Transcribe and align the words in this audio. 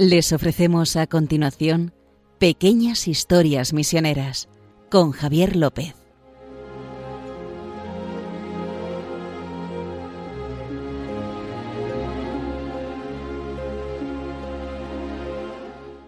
Les 0.00 0.32
ofrecemos 0.32 0.94
a 0.94 1.08
continuación 1.08 1.92
Pequeñas 2.38 3.08
Historias 3.08 3.72
Misioneras 3.72 4.48
con 4.92 5.10
Javier 5.10 5.56
López. 5.56 5.96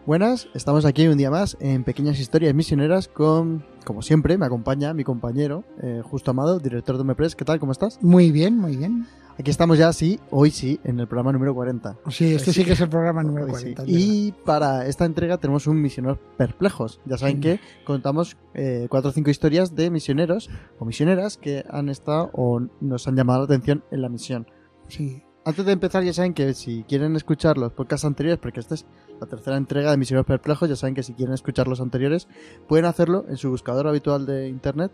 Buenas, 0.06 0.46
estamos 0.54 0.84
aquí 0.84 1.08
un 1.08 1.18
día 1.18 1.32
más 1.32 1.56
en 1.58 1.82
Pequeñas 1.82 2.20
Historias 2.20 2.54
Misioneras 2.54 3.08
con, 3.08 3.64
como 3.84 4.02
siempre, 4.02 4.38
me 4.38 4.46
acompaña 4.46 4.94
mi 4.94 5.02
compañero, 5.02 5.64
eh, 5.82 6.00
Justo 6.04 6.30
Amado, 6.30 6.60
director 6.60 6.96
de 6.96 7.02
Mepres. 7.02 7.34
¿Qué 7.34 7.44
tal? 7.44 7.58
¿Cómo 7.58 7.72
estás? 7.72 8.00
Muy 8.00 8.30
bien, 8.30 8.56
muy 8.56 8.77
bien. 8.77 9.08
Aquí 9.40 9.50
estamos 9.50 9.78
ya, 9.78 9.90
sí, 9.94 10.20
hoy 10.28 10.50
sí, 10.50 10.78
en 10.84 11.00
el 11.00 11.06
programa 11.06 11.32
número 11.32 11.54
40. 11.54 11.96
Sí, 12.10 12.34
este 12.34 12.52
sí, 12.52 12.62
que 12.62 12.72
es 12.74 12.80
el 12.83 12.91
programa 12.91 13.22
número 13.22 13.47
Hoy 13.47 13.55
sí. 13.55 13.74
40. 13.74 13.84
Y 13.86 14.32
para 14.44 14.84
esta 14.86 15.06
entrega 15.06 15.38
tenemos 15.38 15.66
un 15.66 15.80
misioneros 15.80 16.19
perplejos. 16.36 17.00
Ya 17.06 17.16
saben 17.16 17.36
Sí. 17.36 17.41
que 17.41 17.60
contamos 17.86 18.36
eh, 18.52 18.86
cuatro 18.91 19.08
o 19.08 19.12
cinco 19.14 19.30
historias 19.30 19.74
de 19.74 19.88
misioneros 19.91 20.50
o 20.78 20.84
misioneras 20.84 21.38
que 21.38 21.64
han 21.70 21.88
estado 21.88 22.28
o 22.34 22.60
nos 22.82 23.08
han 23.08 23.16
llamado 23.16 23.38
la 23.38 23.44
atención 23.47 23.82
en 23.91 24.02
la 24.02 24.10
misión. 24.10 24.47
Sí. 24.88 25.22
Antes 25.47 25.64
de 25.64 25.72
empezar, 25.72 26.04
ya 26.04 26.12
saben 26.12 26.34
que 26.34 26.52
si 26.52 26.82
quieren 26.82 27.16
escuchar 27.16 27.56
los 27.56 27.72
podcasts 27.72 28.04
anteriores, 28.04 28.38
porque 28.38 28.60
esta 28.60 28.75
es 28.75 28.84
la 29.22 29.27
tercera 29.27 29.56
entrega 29.56 29.91
de 29.91 29.97
Misioneros 29.97 30.27
Perplejos, 30.27 30.69
ya 30.69 30.77
saben 30.77 30.94
que 30.94 31.02
si 31.02 31.14
quieren 31.14 31.32
escuchar 31.32 31.66
los 31.66 31.80
anteriores, 31.80 32.28
pueden 32.69 32.84
hacerlo 32.84 33.25
en 33.27 33.38
su 33.38 33.48
buscador 33.48 33.88
habitual 33.88 34.27
de 34.27 34.48
internet, 34.48 34.92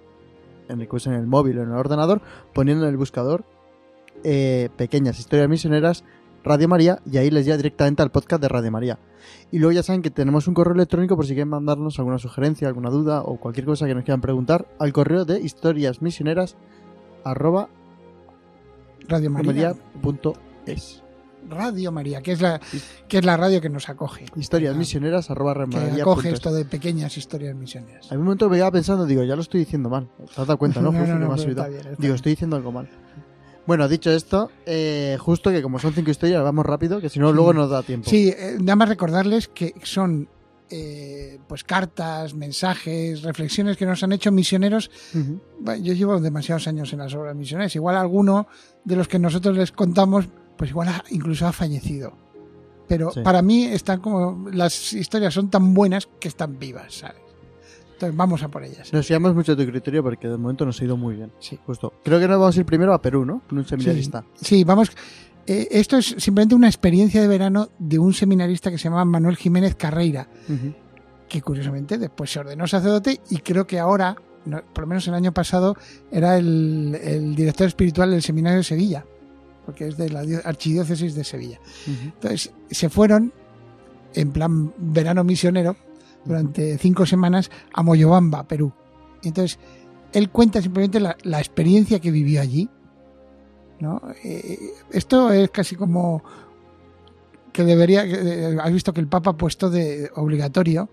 en 0.69 0.81
el 0.81 0.89
usen 0.89 1.15
el 1.15 1.27
móvil 1.27 1.59
o 1.59 1.63
en 1.65 1.71
el 1.71 1.75
ordenador, 1.75 2.23
poniendo 2.55 2.85
en 2.85 2.91
el 2.91 2.97
buscador 2.97 3.45
eh, 4.25 4.69
Pequeñas 4.77 5.19
Historias 5.19 5.49
Misioneras 5.49 6.05
Radio 6.45 6.69
María 6.69 7.01
y 7.11 7.17
ahí 7.17 7.31
les 7.31 7.45
lleva 7.45 7.57
directamente 7.57 8.03
al 8.03 8.11
podcast 8.11 8.41
de 8.41 8.49
Radio 8.49 8.71
María. 8.71 8.99
Y 9.51 9.59
luego 9.59 9.73
ya 9.73 9.83
saben 9.83 10.03
que 10.03 10.11
tenemos 10.11 10.47
un 10.47 10.55
correo 10.55 10.75
electrónico 10.75 11.17
por 11.17 11.27
si 11.27 11.35
quieren 11.35 11.49
mandarnos 11.49 11.99
alguna 11.99 12.19
sugerencia, 12.19 12.69
alguna 12.69 12.91
duda 12.91 13.23
o 13.23 13.39
cualquier 13.41 13.67
cosa 13.67 13.87
que 13.87 13.95
nos 13.95 14.05
quieran 14.05 14.21
preguntar 14.21 14.69
al 14.79 14.93
correo 14.93 15.25
de 15.25 15.41
historiasmisioneras 15.41 16.57
arroba 17.25 17.69
Radio 19.09 19.31
María. 19.31 19.75
maría.es. 20.03 21.03
Radio 21.49 21.93
María, 21.93 22.23
que 22.23 22.33
es 22.33 22.41
la 22.41 22.61
que 23.09 23.19
es 23.19 23.25
la 23.25 23.37
radio 23.37 23.61
que 23.61 23.69
nos 23.69 23.89
acoge. 23.89 24.27
Historias 24.35 24.77
misioneras 24.77 25.31
arroba 25.31 25.55
Que 25.69 26.03
acoge 26.03 26.31
esto 26.31 26.53
de 26.53 26.65
pequeñas 26.65 27.17
historias 27.17 27.55
misioneras. 27.55 28.11
A 28.11 28.17
un 28.17 28.23
momento 28.23 28.49
me 28.49 28.57
iba 28.59 28.71
pensando, 28.71 29.07
digo, 29.07 29.23
ya 29.23 29.37
lo 29.37 29.43
estoy 29.43 29.61
diciendo 29.61 29.89
mal. 29.89 30.09
¿Te 30.19 30.25
has 30.41 30.47
dado 30.47 30.59
cuenta, 30.59 30.81
no? 30.81 30.91
No, 30.93 30.99
no, 30.99 31.05
que 31.07 31.13
no, 31.13 31.29
me 31.29 31.35
has 31.35 31.45
pero 31.45 31.49
oído. 31.51 31.63
está 31.63 31.69
bien, 31.69 31.79
está 31.81 31.91
Digo, 31.91 31.99
bien. 32.01 32.15
estoy 32.15 32.33
diciendo 32.33 32.57
algo 32.57 32.73
mal. 32.73 32.89
Bueno, 33.67 33.89
dicho 33.89 34.11
esto, 34.13 34.51
eh, 34.65 35.17
justo 35.21 35.51
que 35.51 35.61
como 35.63 35.79
son 35.79 35.93
cinco 35.93 36.11
historias, 36.11 36.43
vamos 36.43 36.65
rápido, 36.65 37.01
que 37.01 37.09
si 37.09 37.19
no, 37.19 37.31
Sí. 37.31 37.35
luego 37.35 37.53
nos 37.53 37.69
da 37.71 37.83
tiempo. 37.83 38.09
Sí, 38.09 38.29
eh, 38.29 38.57
nada 38.61 38.77
más 38.77 38.89
recordarles 38.89 39.49
que 39.49 39.75
son 39.83 40.29
eh, 40.69 41.39
pues 41.47 41.63
cartas, 41.63 42.35
mensajes, 42.35 43.23
reflexiones 43.23 43.77
que 43.77 43.87
nos 43.87 44.03
han 44.03 44.11
hecho 44.13 44.33
misioneros. 44.33 44.91
Bueno, 45.61 45.81
Yo 45.85 45.93
llevo 45.95 46.21
demasiados 46.21 46.67
años 46.67 46.93
en 46.93 46.99
las 46.99 47.15
obras 47.15 47.37
misioneras. 47.37 47.77
Igual 47.77 47.95
alguno 47.97 48.49
de 48.85 48.97
los 48.97 49.07
que 49.07 49.21
nosotros 49.21 49.57
les 49.57 49.71
contamos, 49.71 50.27
pues 50.59 50.71
igual 50.71 50.89
ha- 50.89 51.05
incluso 51.11 51.47
ha 51.47 51.53
fallecido. 51.53 52.19
Pero 52.89 53.13
Sí. 53.13 53.21
para 53.23 53.43
mí 53.43 53.65
están 53.67 54.01
como 54.01 54.49
las 54.51 54.93
historias 54.93 55.35
son 55.35 55.51
tan 55.51 55.73
buenas 55.73 56.09
que 56.19 56.27
están 56.27 56.59
vivas, 56.59 56.95
¿sabes? 56.95 57.23
Entonces 57.97 58.15
vamos 58.15 58.43
a 58.43 58.49
por 58.49 58.63
ellas. 58.63 58.93
Nos 58.93 59.07
fiamos 59.07 59.35
mucho 59.35 59.57
de 59.57 59.65
tu 59.65 59.71
criterio 59.71 60.03
porque 60.03 60.29
de 60.29 60.37
momento 60.37 60.67
nos 60.67 60.79
ha 60.79 60.85
ido 60.85 60.99
muy 60.99 61.17
bien. 61.17 61.33
Sí. 61.39 61.59
Justo. 61.65 61.95
Creo 62.05 62.21
que 62.21 62.29
nos 62.29 62.39
vamos 62.39 62.55
a 62.55 62.61
ir 62.61 62.67
primero 62.67 62.93
a 62.93 63.01
Perú, 63.01 63.25
¿no? 63.25 63.41
Con 63.49 63.57
un 63.57 63.65
seminarista. 63.67 64.23
Sí, 64.35 64.65
vamos. 64.65 64.91
eh, 65.47 65.67
esto 65.71 65.97
es 65.97 66.15
simplemente 66.19 66.55
una 66.55 66.67
experiencia 66.69 67.23
de 67.23 67.29
verano 67.29 67.71
de 67.79 67.99
un 67.99 68.13
seminarista 68.13 68.71
que 68.71 68.77
se 68.77 68.85
llama 68.85 69.03
Manuel 69.07 69.37
Jiménez 69.37 69.77
Carreira, 69.77 70.29
que 71.27 71.41
curiosamente 71.41 71.97
después 71.97 72.31
se 72.31 72.39
ordenó 72.39 72.67
sacerdote 72.67 73.19
y 73.31 73.39
creo 73.39 73.67
que 73.67 73.79
ahora, 73.79 74.15
no, 74.45 74.61
por 74.75 74.83
lo 74.85 74.89
menos 74.89 75.09
el 75.09 75.15
año 75.15 75.33
pasado, 75.33 75.75
era 76.13 76.37
el, 76.37 76.99
el 77.03 77.35
director 77.35 77.67
espiritual 77.67 78.11
del 78.11 78.23
seminario 78.23 78.59
de 78.59 78.65
Sevilla, 78.65 79.07
porque 79.65 79.89
es 79.89 79.97
de 79.97 80.11
la 80.11 80.21
archidiócesis 80.45 81.15
de 81.15 81.25
Sevilla. 81.25 81.61
Entonces 81.87 82.53
se 82.71 82.91
fueron 82.91 83.33
en 84.15 84.33
plan 84.33 84.75
verano 84.77 85.25
misionero 85.25 85.77
durante 86.27 86.79
cinco 86.79 87.07
semanas 87.07 87.51
a 87.73 87.83
Moyobamba, 87.83 88.47
Perú. 88.49 88.73
Y 89.23 89.29
entonces 89.29 89.59
él 90.13 90.31
cuenta 90.31 90.61
simplemente 90.63 91.01
la, 91.01 91.17
la 91.23 91.39
experiencia 91.39 92.01
que 92.01 92.11
vivió 92.11 92.41
allí. 92.41 92.69
¿no? 93.81 94.01
Eh, 94.25 94.59
esto 94.91 95.31
es 95.33 95.51
casi 95.51 95.77
como 95.77 96.23
que 97.53 97.65
debería. 97.65 98.05
eh, 98.05 98.57
has 98.61 98.73
visto 98.73 98.93
que 98.93 99.01
el 99.01 99.09
Papa 99.09 99.31
ha 99.31 99.37
puesto 99.37 99.71
de 99.71 100.11
obligatorio 100.17 100.89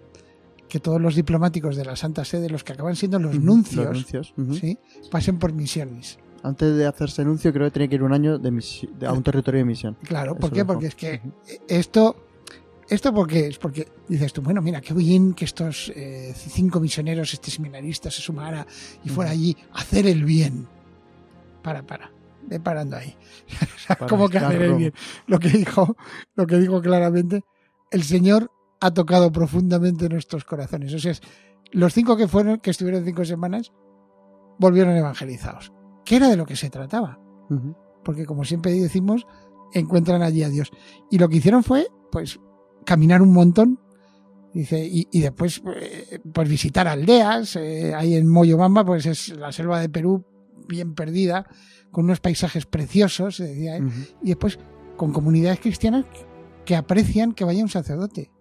que 0.70 0.80
todos 0.80 1.00
los 1.00 1.16
diplomáticos 1.16 1.76
de 1.76 1.86
la 1.86 1.96
Santa 1.96 2.26
Sede, 2.26 2.50
los 2.50 2.64
que 2.64 2.74
acaban 2.74 2.96
siendo 2.96 3.20
los 3.20 3.40
nuncios, 3.40 3.86
Los 3.86 3.94
nuncios, 3.96 4.34
ujú. 4.38 4.54
¿sí? 4.56 4.78
pasen 5.12 5.38
por 5.38 5.54
misiones. 5.54 6.18
Antes 6.42 6.76
de 6.76 6.86
hacerse 6.88 7.22
anuncio, 7.22 7.54
creo 7.54 7.68
que 7.68 7.72
tenía 7.72 7.88
que 7.88 7.96
ir 7.96 8.04
un 8.04 8.12
año 8.12 8.38
de 8.40 8.50
a 9.06 9.14
un 9.14 9.24
territorio 9.24 9.60
de 9.60 9.66
misión. 9.66 9.96
Claro, 10.04 10.32
Eso 10.32 10.40
¿por 10.42 10.52
qué? 10.52 10.66
Porque 10.66 10.88
es 10.88 10.96
que 10.96 11.22
esto, 11.68 12.16
esto 12.94 13.14
porque 13.14 13.48
es 13.48 13.58
porque 13.58 13.88
dices 14.08 14.34
tú, 14.34 14.42
bueno, 14.42 14.62
mira, 14.62 14.82
qué 14.82 14.94
bien 14.94 15.34
que 15.34 15.46
estos 15.46 15.92
eh, 15.96 16.34
cinco 16.36 16.80
misioneros, 16.80 17.34
este 17.34 17.52
seminarista 17.52 18.12
se 18.12 18.22
sumara 18.22 18.66
y 19.04 19.10
fuera 19.10 19.32
allí 19.32 19.56
a 19.74 19.82
hacer 19.82 20.08
el 20.08 20.24
bien. 20.24 20.68
Para, 21.62 21.84
para, 21.84 22.12
ve 22.44 22.60
parando 22.60 22.98
ahí. 22.98 23.16
O 23.62 23.80
sea, 23.80 23.96
Para 23.96 24.10
¿Cómo 24.10 24.30
que 24.30 24.38
hacer 24.38 24.62
el 24.62 24.76
bien? 24.76 24.94
Lo 25.28 25.40
que 25.40 25.50
dijo, 25.50 25.96
lo 26.36 26.46
que 26.46 26.58
dijo 26.58 26.82
claramente, 26.82 27.44
el 27.92 28.04
Señor 28.04 28.52
ha 28.80 28.92
tocado 28.92 29.32
profundamente 29.32 30.10
nuestros 30.10 30.44
corazones. 30.44 30.94
O 30.94 31.00
sea, 31.00 31.14
los 31.72 31.94
cinco 31.94 32.18
que 32.18 32.28
fueron, 32.28 32.60
que 32.60 32.72
estuvieron 32.72 33.06
cinco 33.06 33.24
semanas, 33.26 33.72
volvieron 34.60 34.96
evangelizados. 34.96 35.72
¿Qué 36.06 36.18
era 36.18 36.30
de 36.30 36.38
lo 36.38 36.46
que 36.46 36.56
se 36.56 36.70
trataba? 36.70 37.20
Porque 38.04 38.26
como 38.26 38.44
siempre 38.44 38.74
decimos, 38.74 39.26
encuentran 39.74 40.22
allí 40.22 40.44
a 40.44 40.50
Dios. 40.50 40.72
Y 41.10 41.18
lo 41.18 41.30
que 41.30 41.38
hicieron 41.38 41.64
fue, 41.64 41.88
pues, 42.12 42.40
caminar 42.84 43.22
un 43.22 43.34
montón, 43.34 43.80
dice, 44.54 44.86
y, 44.86 45.08
y 45.12 45.22
después, 45.22 45.62
eh, 45.82 46.20
pues, 46.34 46.48
visitar 46.50 46.88
aldeas, 46.88 47.56
eh, 47.56 47.94
ahí 47.96 48.16
en 48.16 48.28
Moyobamba, 48.28 48.86
pues 48.86 49.06
es 49.06 49.30
la 49.30 49.52
selva 49.52 49.80
de 49.80 49.90
Perú 49.90 50.24
bien 50.68 50.94
perdida, 50.96 51.46
con 51.92 52.06
unos 52.06 52.20
paisajes 52.20 52.66
preciosos, 52.66 53.36
se 53.38 53.46
decía 53.46 53.78
él, 53.78 53.86
Ujú. 53.86 53.96
y 54.24 54.28
después 54.30 54.58
con 54.98 55.12
comunidades 55.12 55.60
cristianas 55.60 56.06
que 56.66 56.76
aprecian 56.76 57.34
que 57.34 57.44
vaya 57.44 57.62
un 57.64 57.70
sacerdote. 57.70 58.32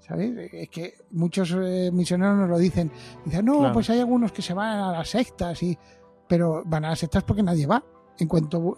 ¿Sabes? 0.00 0.32
Es 0.52 0.68
que 0.68 0.94
muchos 1.12 1.56
eh, 1.56 1.90
misioneros 1.92 2.36
nos 2.36 2.48
lo 2.48 2.58
dicen. 2.58 2.90
Dicen, 3.24 3.44
no, 3.44 3.58
Claro. 3.58 3.72
pues 3.74 3.88
hay 3.88 4.00
algunos 4.00 4.32
que 4.32 4.42
se 4.42 4.52
van 4.52 4.78
a 4.78 4.92
las 4.92 5.08
sectas, 5.08 5.62
y, 5.62 5.78
pero 6.28 6.62
van 6.66 6.84
a 6.84 6.90
las 6.90 6.98
sectas 6.98 7.22
porque 7.22 7.42
nadie 7.42 7.66
va. 7.66 7.82
En 8.18 8.26
cuanto 8.28 8.76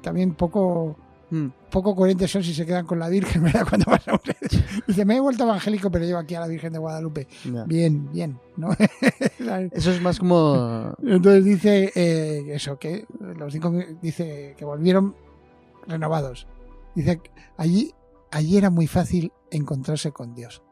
también 0.00 0.34
poco 0.34 0.96
Mm. 1.34 1.52
poco 1.70 1.96
coherentes 1.96 2.30
son 2.30 2.44
si 2.44 2.54
se 2.54 2.64
quedan 2.64 2.86
con 2.86 2.98
la 2.98 3.08
Virgen, 3.08 3.42
¿verdad? 3.44 3.66
Cuando 3.68 3.90
un- 3.90 4.18
Dice, 4.86 5.04
me 5.04 5.16
he 5.16 5.20
vuelto 5.20 5.42
evangélico, 5.44 5.90
pero 5.90 6.04
llevo 6.04 6.18
aquí 6.18 6.34
a 6.34 6.40
la 6.40 6.46
Virgen 6.46 6.72
de 6.72 6.78
Guadalupe. 6.78 7.26
Bien, 7.66 8.10
bien, 8.12 8.38
¿no? 8.56 8.70
Eso 9.72 9.90
es 9.90 10.00
más 10.00 10.18
como... 10.18 10.94
Entonces 11.02 11.44
dice 11.44 11.90
eh, 11.94 12.44
eso, 12.54 12.78
que 12.78 13.06
los 13.36 13.52
cinco 13.52 13.72
dice 14.00 14.54
que 14.56 14.64
volvieron 14.64 15.14
renovados. 15.86 16.46
Dice 16.94 17.20
allí, 17.56 17.92
allí 18.30 18.56
era 18.56 18.70
muy 18.70 18.86
fácil 18.86 19.32
encontrarse 19.50 20.12
con 20.12 20.34
Dios. 20.34 20.62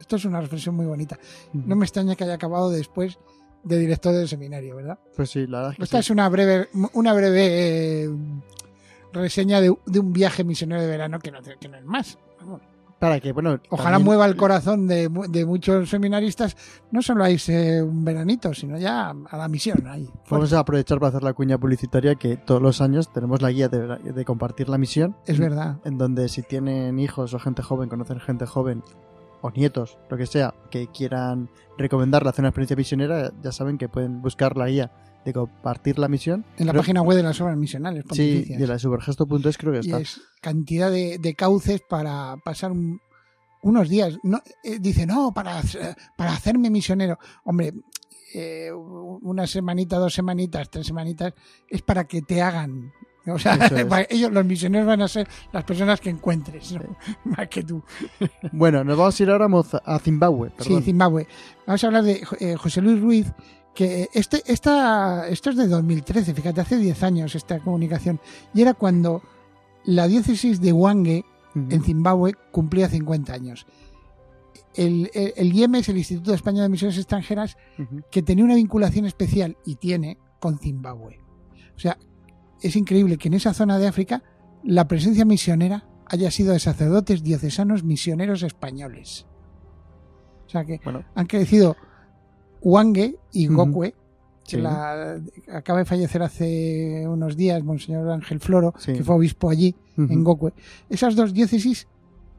Esto 0.00 0.16
es 0.16 0.24
una 0.24 0.40
reflexión 0.40 0.74
muy 0.76 0.86
bonita. 0.86 1.18
No 1.52 1.76
me 1.76 1.84
extraña 1.84 2.14
que 2.14 2.24
haya 2.24 2.34
acabado 2.34 2.70
después 2.70 3.18
de 3.62 3.78
director 3.78 4.12
del 4.14 4.28
seminario, 4.28 4.76
¿verdad? 4.76 4.98
Pues 5.16 5.30
sí, 5.30 5.46
la 5.46 5.58
verdad 5.58 5.72
es 5.72 5.76
que 5.78 5.84
Esta 5.84 5.96
sí. 5.98 6.00
es 6.06 6.10
una 6.10 6.28
breve, 6.28 6.68
una 6.92 7.12
breve 7.14 8.04
eh, 8.04 8.10
reseña 9.14 9.60
de, 9.60 9.74
de 9.86 9.98
un 10.00 10.12
viaje 10.12 10.44
misionero 10.44 10.82
de 10.82 10.88
verano 10.88 11.18
que 11.18 11.30
no, 11.30 11.38
que 11.42 11.68
no 11.68 11.76
es 11.78 11.84
más. 11.84 12.18
Vamos. 12.40 12.60
Para 12.98 13.20
que, 13.20 13.32
bueno... 13.32 13.60
Ojalá 13.70 13.92
también- 13.96 14.04
mueva 14.06 14.24
el 14.26 14.36
corazón 14.36 14.86
de, 14.86 15.10
de 15.28 15.44
muchos 15.44 15.90
seminaristas, 15.90 16.56
no 16.90 17.02
solo 17.02 17.24
a 17.24 17.30
irse 17.30 17.82
un 17.82 18.02
veranito, 18.04 18.54
sino 18.54 18.78
ya 18.78 19.10
a 19.10 19.36
la 19.36 19.48
misión. 19.48 19.86
Ahí, 19.86 20.08
Vamos 20.30 20.52
a 20.54 20.60
aprovechar 20.60 20.98
para 21.00 21.08
hacer 21.10 21.22
la 21.22 21.34
cuña 21.34 21.58
publicitaria 21.58 22.14
que 22.14 22.36
todos 22.36 22.62
los 22.62 22.80
años 22.80 23.12
tenemos 23.12 23.42
la 23.42 23.50
guía 23.50 23.68
de, 23.68 23.98
de 23.98 24.24
compartir 24.24 24.68
la 24.70 24.78
misión. 24.78 25.16
Es 25.26 25.38
verdad. 25.38 25.76
En 25.84 25.98
donde 25.98 26.28
si 26.28 26.42
tienen 26.42 26.98
hijos 26.98 27.34
o 27.34 27.38
gente 27.38 27.62
joven, 27.62 27.88
conocen 27.90 28.20
gente 28.20 28.46
joven 28.46 28.82
o 29.42 29.50
nietos, 29.50 29.98
lo 30.08 30.16
que 30.16 30.24
sea, 30.26 30.54
que 30.70 30.86
quieran 30.86 31.50
recomendarle 31.76 32.30
hacer 32.30 32.42
una 32.42 32.48
experiencia 32.50 32.76
misionera, 32.76 33.32
ya 33.42 33.52
saben 33.52 33.76
que 33.76 33.90
pueden 33.90 34.22
buscar 34.22 34.56
la 34.56 34.68
guía 34.68 34.90
de 35.24 35.32
compartir 35.32 35.98
la 35.98 36.08
misión. 36.08 36.44
En 36.58 36.66
la 36.66 36.72
Creo- 36.72 36.82
página 36.82 37.02
web 37.02 37.16
de 37.16 37.22
las 37.22 37.40
obras 37.40 37.56
misionales. 37.56 38.04
Sí, 38.12 38.44
de 38.44 38.66
la 38.66 38.78
supergesto.es 38.78 39.56
creo 39.58 39.72
que 39.72 39.78
y 39.78 39.90
está. 39.90 40.00
es 40.00 40.20
cantidad 40.40 40.90
de, 40.90 41.18
de 41.18 41.34
cauces 41.34 41.80
para 41.88 42.36
pasar 42.44 42.72
un- 42.72 43.00
unos 43.62 43.88
días. 43.88 44.18
No, 44.22 44.42
eh, 44.62 44.78
dice, 44.80 45.06
no, 45.06 45.32
para, 45.32 45.60
para 46.16 46.32
hacerme 46.32 46.68
misionero. 46.70 47.18
Hombre, 47.44 47.72
eh, 48.34 48.70
una 48.72 49.46
semanita, 49.46 49.96
dos 49.96 50.12
semanitas, 50.12 50.68
tres 50.70 50.86
semanitas, 50.86 51.32
es 51.68 51.80
para 51.82 52.04
que 52.04 52.20
te 52.20 52.42
hagan 52.42 52.92
O 53.26 53.38
sea, 53.38 53.54
es. 53.54 54.06
ellos, 54.10 54.30
los 54.32 54.44
misioneros 54.44 54.86
van 54.86 55.00
a 55.00 55.08
ser 55.08 55.26
las 55.52 55.64
personas 55.64 55.98
que 56.00 56.10
encuentres, 56.10 56.72
¿no? 56.72 56.80
más 57.24 57.48
que 57.48 57.62
tú. 57.62 57.82
Bueno, 58.52 58.84
nos 58.84 58.98
vamos 58.98 59.18
a 59.18 59.22
ir 59.22 59.30
ahora 59.30 59.48
a 59.86 59.98
Zimbabue. 59.98 60.50
Sí, 60.50 60.54
Perdón. 60.64 60.82
Zimbabue. 60.82 61.26
Vamos 61.66 61.82
a 61.82 61.86
hablar 61.86 62.02
de 62.02 62.22
eh, 62.40 62.56
José 62.56 62.82
Luis 62.82 63.00
Ruiz, 63.00 63.32
que 63.74 64.08
este, 64.12 64.42
esta, 64.46 65.28
esto 65.28 65.50
es 65.50 65.56
de 65.56 65.66
2013, 65.68 66.34
fíjate, 66.34 66.60
hace 66.60 66.76
10 66.78 67.02
años 67.02 67.34
esta 67.34 67.58
comunicación. 67.60 68.20
Y 68.54 68.62
era 68.62 68.74
cuando 68.74 69.22
la 69.84 70.06
diócesis 70.06 70.60
de 70.60 70.72
Wange, 70.72 71.24
en 71.54 71.82
Zimbabue, 71.82 72.34
cumplía 72.50 72.88
50 72.88 73.32
años. 73.32 73.66
El, 74.74 75.10
el, 75.14 75.34
el 75.36 75.52
IEMES, 75.52 75.88
el 75.88 75.98
Instituto 75.98 76.34
Español 76.34 76.62
de 76.62 76.68
Misiones 76.68 76.98
Extranjeras, 76.98 77.56
que 78.10 78.22
tenía 78.22 78.44
una 78.44 78.56
vinculación 78.56 79.06
especial 79.06 79.56
y 79.64 79.76
tiene 79.76 80.18
con 80.40 80.58
Zimbabue. 80.58 81.20
O 81.76 81.78
sea, 81.78 81.96
es 82.60 82.76
increíble 82.76 83.18
que 83.18 83.28
en 83.28 83.34
esa 83.34 83.54
zona 83.54 83.78
de 83.78 83.86
África 83.86 84.22
la 84.64 84.88
presencia 84.88 85.24
misionera 85.24 85.86
haya 86.06 86.30
sido 86.30 86.52
de 86.52 86.58
sacerdotes 86.58 87.22
diocesanos 87.22 87.84
misioneros 87.84 88.42
españoles. 88.42 89.26
O 90.46 90.48
sea 90.48 90.64
que 90.64 90.80
Bueno, 90.84 91.04
han 91.14 91.26
crecido 91.26 91.76
Wange 92.64 93.16
y. 93.32 93.46
Gokwe, 93.46 93.94
que 94.44 94.56
Sí. 94.56 94.62
la- 94.62 95.20
acaba 95.52 95.78
de 95.80 95.84
fallecer 95.84 96.22
hace 96.22 97.04
unos 97.08 97.36
días 97.36 97.62
Monseñor 97.62 98.10
Ángel 98.10 98.40
Floro, 98.40 98.74
Sí. 98.78 98.92
que 98.94 99.04
fue 99.04 99.14
obispo 99.16 99.50
allí, 99.50 99.74
en 99.96 100.24
Gokwe. 100.24 100.52
Esas 100.90 101.14
dos 101.16 101.32
diócesis 101.32 101.86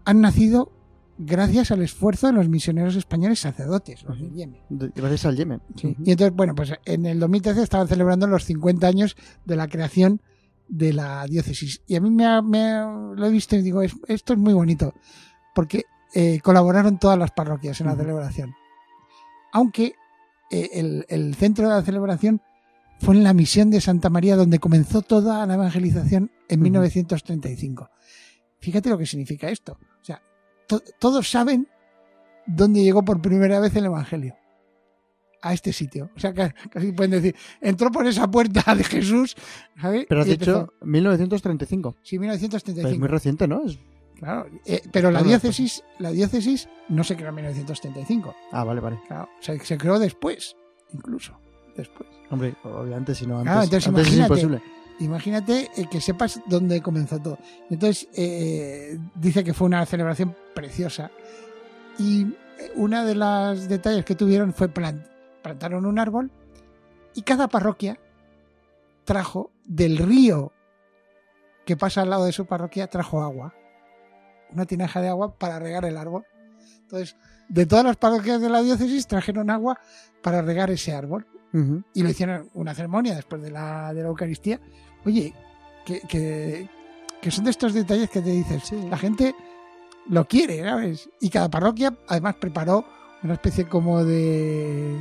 han 0.03 0.21
nacido 0.21 0.71
gracias 1.17 1.71
al 1.71 1.81
esfuerzo 1.81 2.27
de 2.27 2.33
los 2.33 2.49
misioneros 2.49 2.95
españoles 2.97 3.39
sacerdotes, 3.39 4.03
los 4.03 4.19
del. 4.19 4.33
Yemen. 4.33 4.59
gracias 4.93 5.25
al 5.25 5.37
Yemen. 5.37 5.61
Sí. 5.77 5.95
Y 6.03 6.11
entonces, 6.11 6.35
bueno, 6.35 6.53
pues 6.53 6.73
en 6.85 7.05
el 7.05 7.19
2013 7.19 7.63
estaban 7.63 7.87
celebrando 7.87 8.27
los 8.27 8.43
50 8.43 8.87
años 8.87 9.15
de 9.45 9.55
la 9.55 9.67
creación 9.69 10.21
de 10.67 10.91
la 10.93 11.25
diócesis. 11.27 11.81
Y 11.87 11.95
a 11.95 12.01
mí 12.01 12.09
me, 12.09 12.25
ha- 12.25 12.41
me 12.41 12.59
ha- 12.71 13.13
lo 13.15 13.25
he 13.25 13.29
visto 13.31 13.55
y 13.55 13.61
digo, 13.61 13.81
es- 13.81 13.95
esto 14.07 14.33
es 14.33 14.39
muy 14.39 14.53
bonito, 14.53 14.93
porque 15.53 15.83
eh, 16.13 16.39
colaboraron 16.41 16.97
todas 16.99 17.17
las 17.19 17.31
parroquias 17.31 17.79
en 17.81 17.87
la 17.87 17.95
celebración. 17.95 18.53
Aunque 19.51 19.95
el, 20.49 21.05
el 21.09 21.35
centro 21.35 21.67
de 21.67 21.75
la 21.75 21.81
celebración 21.81 22.41
fue 22.99 23.15
en 23.15 23.23
la 23.23 23.33
misión 23.33 23.69
de 23.71 23.81
Santa 23.81 24.09
María, 24.09 24.35
donde 24.35 24.59
comenzó 24.59 25.01
toda 25.01 25.45
la 25.45 25.53
evangelización 25.55 26.31
en 26.47 26.59
Ujú. 26.59 26.63
1935. 26.63 27.89
Fíjate 28.59 28.89
lo 28.89 28.97
que 28.97 29.05
significa 29.05 29.49
esto. 29.49 29.73
O 30.01 30.03
sea, 30.05 30.21
to- 30.67 30.81
todos 30.99 31.29
saben 31.29 31.67
dónde 32.47 32.83
llegó 32.83 33.03
por 33.03 33.21
primera 33.21 33.59
vez 33.59 33.75
el 33.75 33.85
Evangelio. 33.85 34.35
A 35.41 35.53
este 35.53 35.73
sitio. 35.73 36.09
O 36.15 36.19
sea, 36.19 36.33
ca- 36.33 36.55
casi 36.71 36.91
pueden 36.91 37.11
decir, 37.11 37.35
entró 37.61 37.91
por 37.91 38.07
esa 38.07 38.29
puerta 38.31 38.73
de 38.73 38.83
Jesús, 38.83 39.35
¿sabes? 39.79 40.05
Pero 40.09 40.21
has 40.21 40.27
dicho 40.27 40.73
1935. 40.81 41.97
Sí, 42.01 42.17
Pero 42.17 42.33
es 42.33 42.39
1935. 42.41 42.99
muy 42.99 43.07
reciente, 43.07 43.47
¿no? 43.47 43.63
Es- 43.65 43.77
Claro. 44.19 44.47
Eh, 44.65 44.81
pero 44.91 45.11
la 45.11 45.21
diócesis, 45.23 45.83
la 45.99 46.11
diócesis 46.11 46.69
no 46.89 47.03
se 47.03 47.15
creó 47.15 47.29
en 47.29 47.35
1935. 47.35 48.33
Ah, 48.51 48.63
vale, 48.63 48.79
vale. 48.81 48.99
Claro, 49.07 49.29
se, 49.41 49.59
se 49.59 49.77
creó 49.77 49.99
después, 49.99 50.55
incluso. 50.93 51.37
Después. 51.75 52.07
Hombre, 52.29 52.55
obviamente, 52.63 53.13
si 53.13 53.27
no, 53.27 53.39
antes, 53.39 53.51
Claro, 53.51 53.63
entonces 53.63 53.87
antes 53.87 54.07
es 54.07 54.13
imagínate. 54.13 54.41
imposible. 54.41 54.61
Imagínate 54.99 55.69
eh, 55.75 55.87
que 55.91 55.99
sepas 55.99 56.39
dónde 56.47 56.81
comenzó 56.81 57.19
todo. 57.19 57.37
Entonces, 57.69 58.07
eh, 58.15 58.97
dice 59.15 59.43
que 59.43 59.53
fue 59.53 59.67
una 59.67 59.85
celebración 59.85 60.33
preciosa. 60.53 61.11
Y 61.99 62.23
eh, 62.23 62.71
una 62.75 63.03
de 63.03 63.15
los 63.15 63.67
detalles 63.67 64.05
que 64.05 64.15
tuvieron 64.15 64.53
fue 64.53 64.69
plan- 64.69 65.05
plantaron 65.43 65.85
un 65.85 65.99
árbol 65.99 66.31
y 67.13 67.21
cada 67.23 67.49
parroquia 67.49 67.99
trajo 69.03 69.51
del 69.65 69.97
río 69.97 70.53
que 71.65 71.75
pasa 71.75 72.01
al 72.03 72.09
lado 72.09 72.25
de 72.25 72.31
su 72.31 72.45
parroquia, 72.45 72.87
trajo 72.87 73.21
agua. 73.21 73.53
Una 74.55 74.65
tinaja 74.65 75.01
de 75.01 75.09
agua 75.09 75.35
para 75.37 75.59
regar 75.59 75.85
el 75.85 75.97
árbol. 75.97 76.23
Entonces, 76.81 77.15
de 77.49 77.65
todas 77.67 77.85
las 77.85 77.97
parroquias 77.97 78.41
de 78.41 78.49
la 78.49 78.61
diócesis 78.61 79.05
trajeron 79.07 79.49
agua 79.51 79.79
para 80.23 80.41
regar 80.41 80.71
ese 80.71 80.93
árbol 80.93 81.27
y 81.93 82.03
lo 82.03 82.09
hicieron 82.09 82.49
una 82.53 82.73
ceremonia 82.73 83.15
después 83.15 83.41
de 83.41 83.49
la, 83.49 83.93
de 83.93 84.01
la 84.01 84.09
Eucaristía. 84.09 84.59
Oye, 85.05 85.33
que, 85.85 86.01
que, 86.01 86.67
que 87.21 87.31
son 87.31 87.45
de 87.45 87.51
estos 87.51 87.73
detalles 87.73 88.09
que 88.09 88.19
te 88.21 88.29
dices, 88.31 88.63
Sí. 88.65 88.75
la 88.89 88.97
gente 88.97 89.33
lo 90.09 90.27
quiere, 90.27 90.61
¿sabes? 90.63 91.09
Y 91.21 91.29
cada 91.29 91.49
parroquia 91.49 91.95
además 92.09 92.35
preparó 92.35 92.83
una 93.23 93.35
especie 93.35 93.67
como 93.69 94.03
de, 94.03 94.97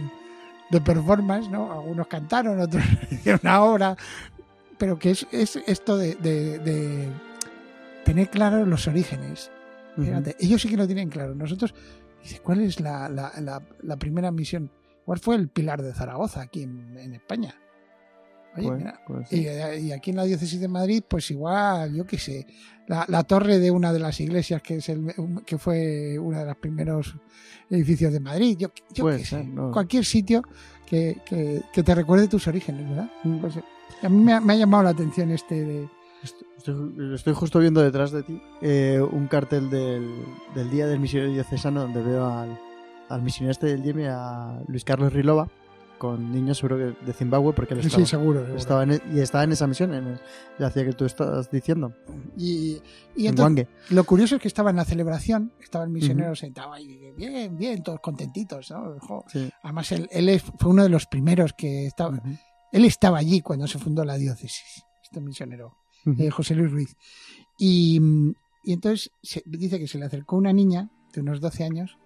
de 0.71 0.81
performance, 0.81 1.49
¿no? 1.51 1.73
Algunos 1.73 2.07
cantaron, 2.07 2.61
otros 2.61 2.85
hicieron 3.11 3.41
una 3.43 3.65
obra, 3.65 3.97
pero 4.79 4.97
que 4.99 5.11
es, 5.11 5.27
es 5.33 5.57
esto 5.67 5.97
de, 5.97 6.15
de- 6.15 6.59
de 6.61 7.09
tener 8.05 8.29
claros 8.31 8.67
los 8.69 8.87
orígenes. 8.87 9.51
Fíjate, 9.97 10.37
ellos 10.41 10.61
sí 10.63 10.69
que 10.69 10.77
lo 10.77 10.87
tienen 10.87 11.09
claro. 11.09 11.35
Nosotros, 11.35 11.75
dice, 12.23 12.41
¿cuál 12.41 12.61
es 12.61 12.81
la, 12.81 13.09
la- 13.09 13.33
la- 13.41 13.63
la 13.83 13.97
primera 13.97 14.31
misión? 14.33 14.71
¿Cuál 15.05 15.19
fue 15.21 15.37
el 15.37 15.49
pilar 15.49 15.83
de 15.83 15.93
Zaragoza 15.93 16.41
aquí 16.41 16.63
en, 16.65 16.97
en 16.99 17.15
España? 17.15 17.55
Oye, 18.57 18.67
Pues- 18.69 18.79
mira, 18.79 19.01
pues 19.07 19.29
sí. 19.29 19.41
y, 19.43 19.47
eh, 19.49 19.81
y 19.81 19.93
aquí 19.93 20.11
en 20.11 20.17
la 20.17 20.25
diócesis 20.25 20.61
de 20.61 20.69
Madrid, 20.69 21.03
pues 21.07 21.31
igual, 21.31 21.93
yo 21.95 22.07
qué 22.07 22.19
sé, 22.19 22.47
la, 22.87 23.05
la 23.09 23.23
torre 23.25 23.59
de 23.59 23.71
una 23.71 23.93
de 23.93 23.99
las 23.99 24.21
iglesias 24.21 24.63
que 24.63 24.77
es 24.77 24.89
el, 24.89 25.13
que 25.45 25.59
fue 25.59 26.19
uno 26.19 26.39
de 26.39 26.45
los 26.47 26.57
primeros 26.57 27.17
edificios 27.71 28.13
de 28.13 28.21
Madrid, 28.21 28.57
yo, 28.59 28.69
yo 28.93 29.05
Puede 29.05 29.19
qué 29.19 29.25
sé, 29.25 29.45
no. 29.45 29.71
cualquier 29.73 30.05
sitio 30.05 30.43
que, 30.87 31.19
que- 31.27 31.63
que 31.73 31.83
te 31.83 31.95
recuerde 31.95 32.29
tus 32.29 32.47
orígenes, 32.47 32.89
¿verdad? 32.89 33.11
Mm. 33.25 33.39
Pues, 33.41 33.57
eh, 33.57 33.63
a 34.03 34.09
mí 34.09 34.23
me 34.23 34.33
ha, 34.35 34.41
me 34.41 34.53
ha 34.53 34.57
llamado 34.57 34.83
la 34.85 34.91
atención 34.91 35.31
este 35.31 35.65
de... 35.65 35.89
Estoy, 36.25 37.15
estoy 37.15 37.35
justo 37.35 37.59
viendo 37.59 37.83
detrás 37.83 38.11
de 38.11 38.23
ti 38.23 38.41
eh, 38.63 39.01
un 39.01 39.27
cartel 39.29 39.69
del, 39.71 40.11
del 40.55 40.71
Día 40.71 40.87
del 40.87 40.99
Misionero 40.99 41.31
Diocesano 41.33 41.83
donde 41.83 42.03
veo 42.03 42.27
al, 42.27 42.59
al 43.09 43.23
misionero 43.23 43.53
este 43.53 43.67
del 43.67 43.83
Yemen, 43.83 44.07
a 44.09 44.63
Luis 44.67 44.85
Carlos 44.85 45.13
Rilova, 45.13 45.49
con 45.99 46.33
niños 46.33 46.59
seguro 46.59 46.77
que 46.79 47.05
de 47.07 47.13
Zimbabue, 47.13 47.53
porque 47.53 47.75
él 47.75 47.81
estaba, 47.81 48.05
Sí, 48.05 48.11
seguro. 48.11 48.41
seguro. 48.41 48.57
estaba 48.59 48.83
en, 48.85 49.01
y 49.13 49.21
estaba 49.21 49.45
en 49.45 49.53
esa 49.53 49.67
misión, 49.67 49.95
en 49.95 50.19
la 50.59 50.71
que 50.71 50.93
tú 50.93 51.05
estás 51.05 51.51
diciendo, 51.51 51.93
Y, 52.37 52.81
y 53.15 53.27
en 53.27 53.31
entonces. 53.31 53.69
Lo 53.91 54.05
curioso 54.05 54.37
es 54.37 54.43
que 54.43 54.49
estaba 54.49 54.71
en 54.71 54.77
la 54.77 54.85
celebración, 54.85 55.53
estaba 55.61 55.85
el 55.85 55.91
misionero 55.91 56.35
sentado 56.35 56.73
ahí, 56.73 57.13
bien, 57.17 57.57
bien, 57.57 57.83
todos 57.83 58.01
contentitos, 58.01 58.71
¿no? 58.71 58.97
Sí. 59.29 59.51
Además, 59.63 59.93
él, 59.93 60.09
él 60.11 60.41
fue 60.59 60.71
uno 60.71 60.83
de 60.83 60.89
los 60.89 61.07
primeros 61.07 61.53
que 61.53 61.87
estaba, 61.87 62.21
él 62.73 62.85
estaba 62.85 63.19
allí 63.19 63.41
cuando 63.41 63.67
se 63.67 63.79
fundó 63.79 64.05
la 64.05 64.17
diócesis, 64.17 64.85
este 65.03 65.21
misionero, 65.21 65.77
Eh, 66.07 66.31
José 66.31 66.55
Luis 66.55 66.71
Ruiz. 66.71 66.97
Y, 67.59 67.99
mm, 68.01 68.35
y 68.65 68.73
entonces 68.73 69.11
se, 69.23 69.43
dice 69.47 69.79
que 69.79 69.87
se 69.87 69.99
le 69.99 70.07
acercó 70.07 70.37
una 70.37 70.53
niña 70.53 70.91
de 71.13 71.21
unos 71.21 71.41
12 71.41 71.65
años 71.65 71.97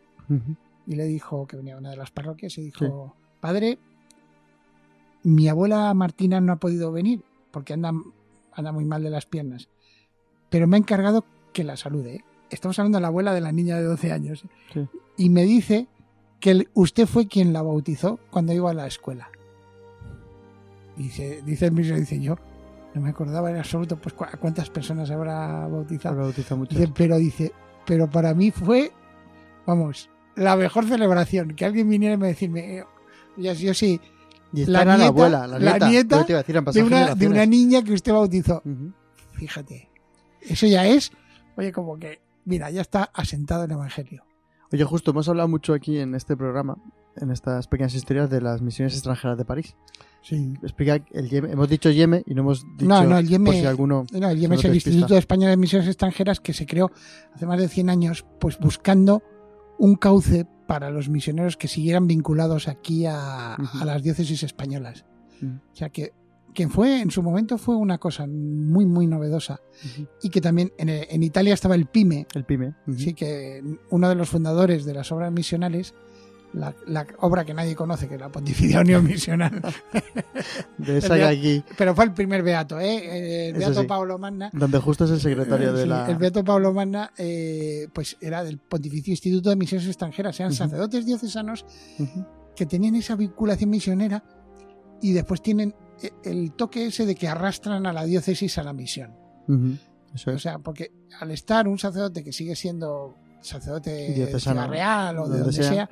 y 0.87 0.95
le 0.95 1.05
dijo, 1.05 1.47
que 1.47 1.57
venía 1.57 1.75
de 1.75 1.81
una 1.81 1.91
de 1.91 1.97
las 1.97 2.11
parroquias, 2.11 2.59
y 2.59 2.63
dijo, 2.63 3.15
padre, 3.41 3.79
mi 5.23 5.49
abuela 5.49 5.93
Martina 5.95 6.41
no 6.41 6.53
ha 6.53 6.57
podido 6.57 6.93
venir 6.93 7.23
porque 7.51 7.73
anda, 7.73 7.93
anda 8.53 8.73
muy 8.73 8.85
mal 8.85 9.03
de 9.03 9.11
las 9.11 9.25
piernas, 9.25 9.69
pero 10.51 10.67
me 10.67 10.77
ha 10.77 10.81
encargado 10.81 11.25
que 11.53 11.65
la 11.65 11.77
salude. 11.77 12.17
¿eh? 12.17 12.25
Estamos 12.51 12.79
hablando 12.79 12.99
de 12.99 13.03
la 13.03 13.09
abuela 13.09 13.33
de 13.33 13.41
la 13.41 13.53
niña 13.53 13.77
de 13.77 13.85
12 13.85 14.13
años. 14.13 14.45
Sí. 14.73 14.87
Y 15.17 15.31
me 15.31 15.45
dice 15.45 15.87
que 16.41 16.69
usted 16.75 17.07
fue 17.07 17.27
quien 17.27 17.53
la 17.53 17.63
bautizó 17.63 18.19
cuando 18.31 18.53
iba 18.53 18.71
a 18.71 18.75
la 18.75 18.87
escuela. 18.87 19.31
Dice, 20.97 21.43
dice 21.45 21.67
el 21.67 21.73
misionero, 21.73 22.01
dice 22.01 22.21
yo, 22.21 22.37
no 22.95 23.01
me 23.01 23.11
acordaba 23.11 23.51
en 23.51 23.57
absoluto 23.59 23.97
pues 23.97 24.15
cu- 24.15 24.25
cuántas 24.41 24.71
personas 24.71 25.11
habrá 25.11 25.67
bautizado. 25.69 26.15
Ahora 26.15 26.25
bautiza 26.25 26.55
mucho. 26.57 26.77
Dice, 26.79 26.93
pero 26.95 27.17
dice, 27.19 27.53
pero 27.87 28.09
para 28.09 28.35
mí 28.35 28.51
fue, 28.51 28.93
vamos, 29.67 30.11
la 30.37 30.57
mejor 30.57 30.87
celebración. 30.87 31.55
Que 31.55 31.65
alguien 31.65 31.89
viniera 31.89 32.15
y 32.15 32.19
me 32.19 32.29
decirme, 32.29 32.79
eh, 32.79 32.85
yo, 33.37 33.53
yo 33.53 33.75
sí, 33.75 34.01
Y 34.53 34.65
la 34.67 34.85
la 34.85 35.07
abuela, 35.07 35.47
la 35.47 35.59
la 35.59 35.71
nieta. 35.73 35.89
nieta 35.89 36.17
Yo 36.21 36.25
te 36.27 36.33
iba 36.33 36.39
a 36.41 36.43
decir, 36.43 36.59
han 36.59 36.65
de 36.65 36.71
una, 36.71 36.75
de 36.81 36.85
generaciones. 37.05 37.31
una 37.37 37.47
niña 37.47 37.83
que 37.83 37.93
usted 37.93 38.13
bautizó. 38.13 38.63
Fíjate, 39.33 39.91
eso 40.41 40.67
ya 40.67 40.87
es, 40.87 41.13
oye, 41.57 41.71
como 41.73 41.99
que, 41.99 42.21
mira, 42.45 42.71
ya 42.71 42.81
está 42.81 43.05
asentado 43.15 43.65
el 43.65 43.71
Evangelio. 43.71 44.25
Oye, 44.73 44.85
justo, 44.85 45.13
hemos 45.13 45.29
hablado 45.29 45.49
mucho 45.49 45.73
aquí 45.75 45.99
en 45.99 46.15
este 46.15 46.37
programa, 46.37 46.77
en 47.17 47.31
estas 47.31 47.69
pequeñas 47.69 47.95
historias 47.95 48.29
de 48.31 48.41
las 48.41 48.61
misiones 48.61 48.95
extranjeras 48.95 49.39
de 49.39 49.45
París. 49.45 49.77
Sí. 50.23 50.55
Explica 50.63 51.03
el 51.13 51.29
Yemen. 51.29 51.53
Hemos 51.53 51.69
dicho 51.69 51.91
Yemen 51.91 52.23
y 52.27 52.35
no 52.35 52.43
hemos 52.43 52.65
dicho 52.77 52.87
No, 52.87 53.05
no, 53.05 53.19
el 53.19 53.29
por 53.43 53.55
si 53.55 53.65
alguno... 53.65 54.05
No, 54.13 54.29
el 54.29 54.49
no 54.49 54.55
es 54.55 54.65
el 54.65 54.73
despista. 54.73 54.91
Instituto 54.91 55.17
Español 55.17 55.51
de 55.51 55.57
Misiones 55.57 55.89
Extranjeras 55.89 56.41
que 56.41 56.53
se 56.53 56.67
creó 56.67 56.91
hace 57.35 57.47
más 57.47 57.59
de 57.59 57.69
100 57.69 57.91
años, 57.91 58.27
pues 58.39 58.59
buscando 58.59 59.23
un 59.79 59.97
cauce 59.97 60.47
para 60.67 60.91
los 60.91 61.09
misioneros 61.09 61.57
que 61.57 61.69
siguieran 61.69 62.07
vinculados 62.07 62.69
aquí 62.69 63.07
a, 63.07 63.57
las 63.85 64.03
diócesis 64.03 64.43
españolas. 64.43 65.07
Mm. 65.41 65.57
O 65.73 65.75
sea 65.75 65.89
que, 65.89 66.13
que 66.53 66.69
fue, 66.69 67.01
en 67.01 67.11
su 67.11 67.23
momento 67.23 67.57
fue 67.57 67.77
una 67.77 67.99
cosa 67.99 68.27
muy, 68.27 68.85
muy 68.85 69.07
novedosa. 69.07 69.61
Y 70.23 70.29
que 70.29 70.41
también 70.41 70.73
en, 70.77 70.89
en 70.89 71.23
Italia 71.23 71.55
estaba 71.55 71.75
el 71.75 71.87
PYME, 71.87 72.27
El. 72.35 72.45
Ujú. 72.45 72.99
sí 72.99 73.15
que 73.15 73.63
uno 73.91 74.09
de 74.09 74.15
los 74.15 74.29
fundadores 74.29 74.85
de 74.85 74.95
las 74.95 75.11
obras 75.13 75.33
misionales 75.33 75.95
la, 76.53 76.75
la 76.87 77.07
obra 77.19 77.45
que 77.45 77.53
nadie 77.55 77.75
conoce, 77.77 78.09
que 78.09 78.15
es 78.15 78.21
la 78.21 78.31
Pontificia 78.31 78.81
Unión 78.81 79.05
Misional. 79.05 79.61
De 80.79 80.99
esa 80.99 81.17
El 81.17 81.25
aquí, 81.25 81.63
Pero 81.77 81.95
fue 81.95 82.05
el 82.05 82.13
primer 82.15 82.43
beato, 82.43 82.81
¿eh? 82.81 83.49
El 83.49 83.57
Eso 83.57 83.67
beato 83.67 83.81
sí. 83.83 83.87
Pablo 83.87 84.19
Magna. 84.19 84.51
donde 84.53 84.79
justo 84.79 85.05
es 85.05 85.11
el 85.11 85.21
secretario 85.21 85.73
de 85.73 85.83
Sí, 85.83 85.89
la... 85.89 86.07
El 86.09 86.17
beato 86.17 86.45
Pablo 86.45 86.73
Magna, 86.73 87.13
eh, 87.19 87.89
pues 87.93 88.17
era 88.21 88.43
del 88.45 88.59
Pontificio 88.59 89.11
Instituto 89.13 89.51
de 89.51 89.57
Misiones 89.57 89.87
Extranjeras. 89.87 90.39
Eran 90.41 90.53
sacerdotes 90.53 91.05
diocesanos 91.07 91.65
que 92.57 92.67
tenían 92.67 92.95
esa 92.97 93.15
vinculación 93.17 93.71
misionera 93.71 94.25
y 95.01 95.13
después 95.13 95.43
tienen 95.43 95.75
eh, 96.03 96.11
el 96.25 96.53
toque 96.53 96.87
ese 96.87 97.07
de 97.07 97.15
que 97.15 97.29
arrastran 97.29 97.87
a 97.87 97.93
la 97.93 98.05
diócesis 98.05 98.59
a 98.59 98.63
la 98.63 98.73
misión. 98.73 99.15
Eso 100.15 100.31
O 100.33 100.39
sea, 100.39 100.59
porque 100.59 100.93
al 101.21 101.31
estar 101.31 101.69
un 101.69 101.79
sacerdote 101.79 102.25
que 102.25 102.33
sigue 102.33 102.57
siendo 102.57 103.17
sacerdote 103.41 103.91
de 103.91 104.15
Diocesano, 104.15 104.61
Ciudad 104.63 104.71
Real 104.71 105.19
o 105.19 105.29
de 105.29 105.39
donde 105.39 105.53
sea. 105.53 105.89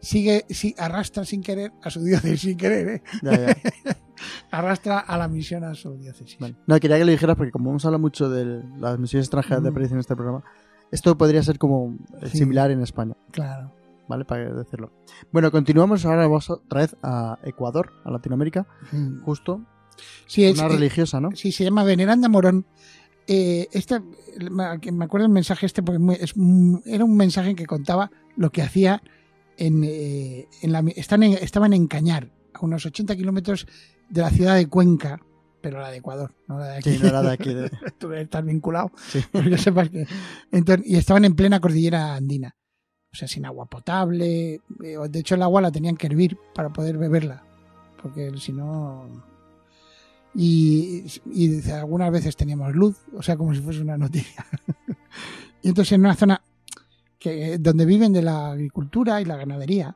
sigue, 0.00 0.44
sí, 0.50 0.74
arrastra 0.78 1.24
sin 1.24 1.42
querer 1.42 1.72
a 1.82 1.90
su 1.90 2.00
diócesis 2.04 2.40
sin 2.40 2.56
querer, 2.56 2.88
¿eh? 2.88 3.02
Ya, 3.22 3.32
ya. 3.48 3.56
arrastra 4.50 4.98
a 4.98 5.16
la 5.16 5.28
misión 5.28 5.64
a 5.64 5.74
su 5.74 5.96
diócesis. 5.96 6.38
Vale. 6.38 6.56
No, 6.66 6.78
quería 6.78 6.98
que 6.98 7.04
lo 7.04 7.10
dijeras 7.10 7.36
porque 7.36 7.52
como 7.52 7.70
hemos 7.70 7.84
hablado 7.84 8.00
mucho 8.00 8.28
de 8.28 8.62
las 8.78 8.98
misiones 8.98 9.26
extranjeras 9.26 9.62
de 9.62 9.72
predicción 9.72 9.96
en 9.98 10.00
este 10.00 10.14
programa, 10.16 10.44
esto 10.90 11.16
podría 11.16 11.42
ser 11.42 11.58
como 11.58 11.96
eh, 12.20 12.28
Sí. 12.30 12.38
similar 12.38 12.70
en 12.70 12.82
España, 12.82 13.16
Claro. 13.30 13.72
¿vale? 14.08 14.24
Para 14.24 14.52
decirlo. 14.52 14.92
Bueno, 15.32 15.50
continuamos 15.50 16.04
ahora 16.04 16.22
vamos 16.26 16.50
otra 16.50 16.80
vez 16.80 16.96
a 17.02 17.38
Ecuador, 17.44 17.92
a 18.04 18.10
Latinoamérica, 18.10 18.66
Mm. 18.92 19.22
justo. 19.22 19.62
Sí, 20.26 20.50
Una 20.50 20.64
eh, 20.66 20.68
religiosa, 20.70 21.20
¿no? 21.20 21.30
sí, 21.34 21.52
se 21.52 21.62
llama 21.64 21.84
Veneranda 21.84 22.28
Morón. 22.28 22.66
Eh, 23.32 23.68
este, 23.70 24.00
me 24.50 25.04
acuerdo 25.04 25.26
el 25.26 25.32
mensaje 25.32 25.64
este 25.66 25.84
porque 25.84 26.00
muy- 26.00 26.16
es 26.16 26.34
era 26.84 27.04
un 27.04 27.16
mensaje 27.16 27.54
que 27.54 27.64
contaba 27.64 28.10
lo 28.36 28.50
que 28.50 28.60
hacía 28.62 29.02
en, 29.56 29.84
eh, 29.84 30.48
en 30.62 30.72
la, 30.72 30.80
están 30.96 31.22
en- 31.22 31.34
estaban 31.34 31.72
en 31.72 31.86
Cañar, 31.86 32.32
a 32.54 32.64
unos 32.64 32.84
80 32.86 33.14
kilómetros 33.14 33.68
de 34.08 34.20
la 34.22 34.30
ciudad 34.30 34.56
de 34.56 34.66
Cuenca, 34.66 35.20
pero 35.62 35.78
la 35.80 35.90
de 35.92 35.98
Ecuador, 35.98 36.34
no 36.48 36.58
la 36.58 36.66
de 36.68 36.76
aquí. 36.78 36.90
Sí, 36.92 36.98
no 37.00 37.08
era 37.08 37.22
de 37.22 37.30
aquí. 37.30 37.54
de- 37.54 37.70
Tú 37.98 38.08
debes 38.08 38.24
estar 38.24 38.42
vinculado, 38.44 38.90
Sí. 39.10 39.20
pero 39.30 39.48
que 39.48 39.58
sepas 39.58 39.90
que. 39.90 40.06
Entonces, 40.50 40.84
y 40.90 40.96
estaban 40.96 41.24
en 41.24 41.36
plena 41.36 41.60
cordillera 41.60 42.16
andina. 42.16 42.56
O 43.12 43.16
sea, 43.16 43.28
sin 43.28 43.44
agua 43.46 43.66
potable. 43.66 44.54
eh, 44.82 44.96
De 45.08 45.18
hecho, 45.20 45.36
el 45.36 45.42
agua 45.42 45.60
la 45.60 45.70
tenían 45.70 45.96
que 45.96 46.08
hervir 46.08 46.36
para 46.54 46.70
poder 46.72 46.98
beberla. 46.98 47.44
Porque 48.02 48.32
si 48.38 48.52
no. 48.52 49.29
Y, 50.34 51.04
algunas 51.72 52.10
veces 52.10 52.36
teníamos 52.36 52.74
luz, 52.74 52.98
o 53.14 53.22
sea, 53.22 53.36
como 53.36 53.54
si 53.54 53.60
fuese 53.60 53.82
una 53.82 53.98
noticia. 53.98 54.46
y 55.62 55.68
entonces 55.68 55.92
en 55.92 56.00
una 56.02 56.14
zona 56.14 56.42
que, 57.18 57.58
donde 57.58 57.84
viven 57.84 58.12
de 58.12 58.22
la 58.22 58.52
agricultura 58.52 59.20
y 59.20 59.24
la 59.24 59.36
ganadería. 59.36 59.94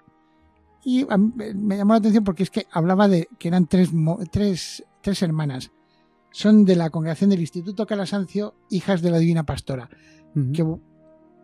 Y 0.84 1.06
me 1.54 1.76
llamó 1.76 1.94
la 1.94 1.98
atención 1.98 2.24
porque 2.24 2.42
es 2.42 2.50
que 2.50 2.66
hablaba 2.70 3.08
de 3.08 3.28
que 3.38 3.48
eran 3.48 3.66
tres, 3.66 3.90
tres, 4.30 4.84
tres 5.00 5.22
hermanas. 5.22 5.70
Son 6.30 6.64
de 6.64 6.76
la 6.76 6.90
congregación 6.90 7.30
del 7.30 7.40
Instituto 7.40 7.86
Calasancio, 7.86 8.54
hijas 8.68 9.00
de 9.00 9.10
la 9.10 9.18
Divina 9.18 9.44
Pastora. 9.44 9.88
Que 10.52 10.64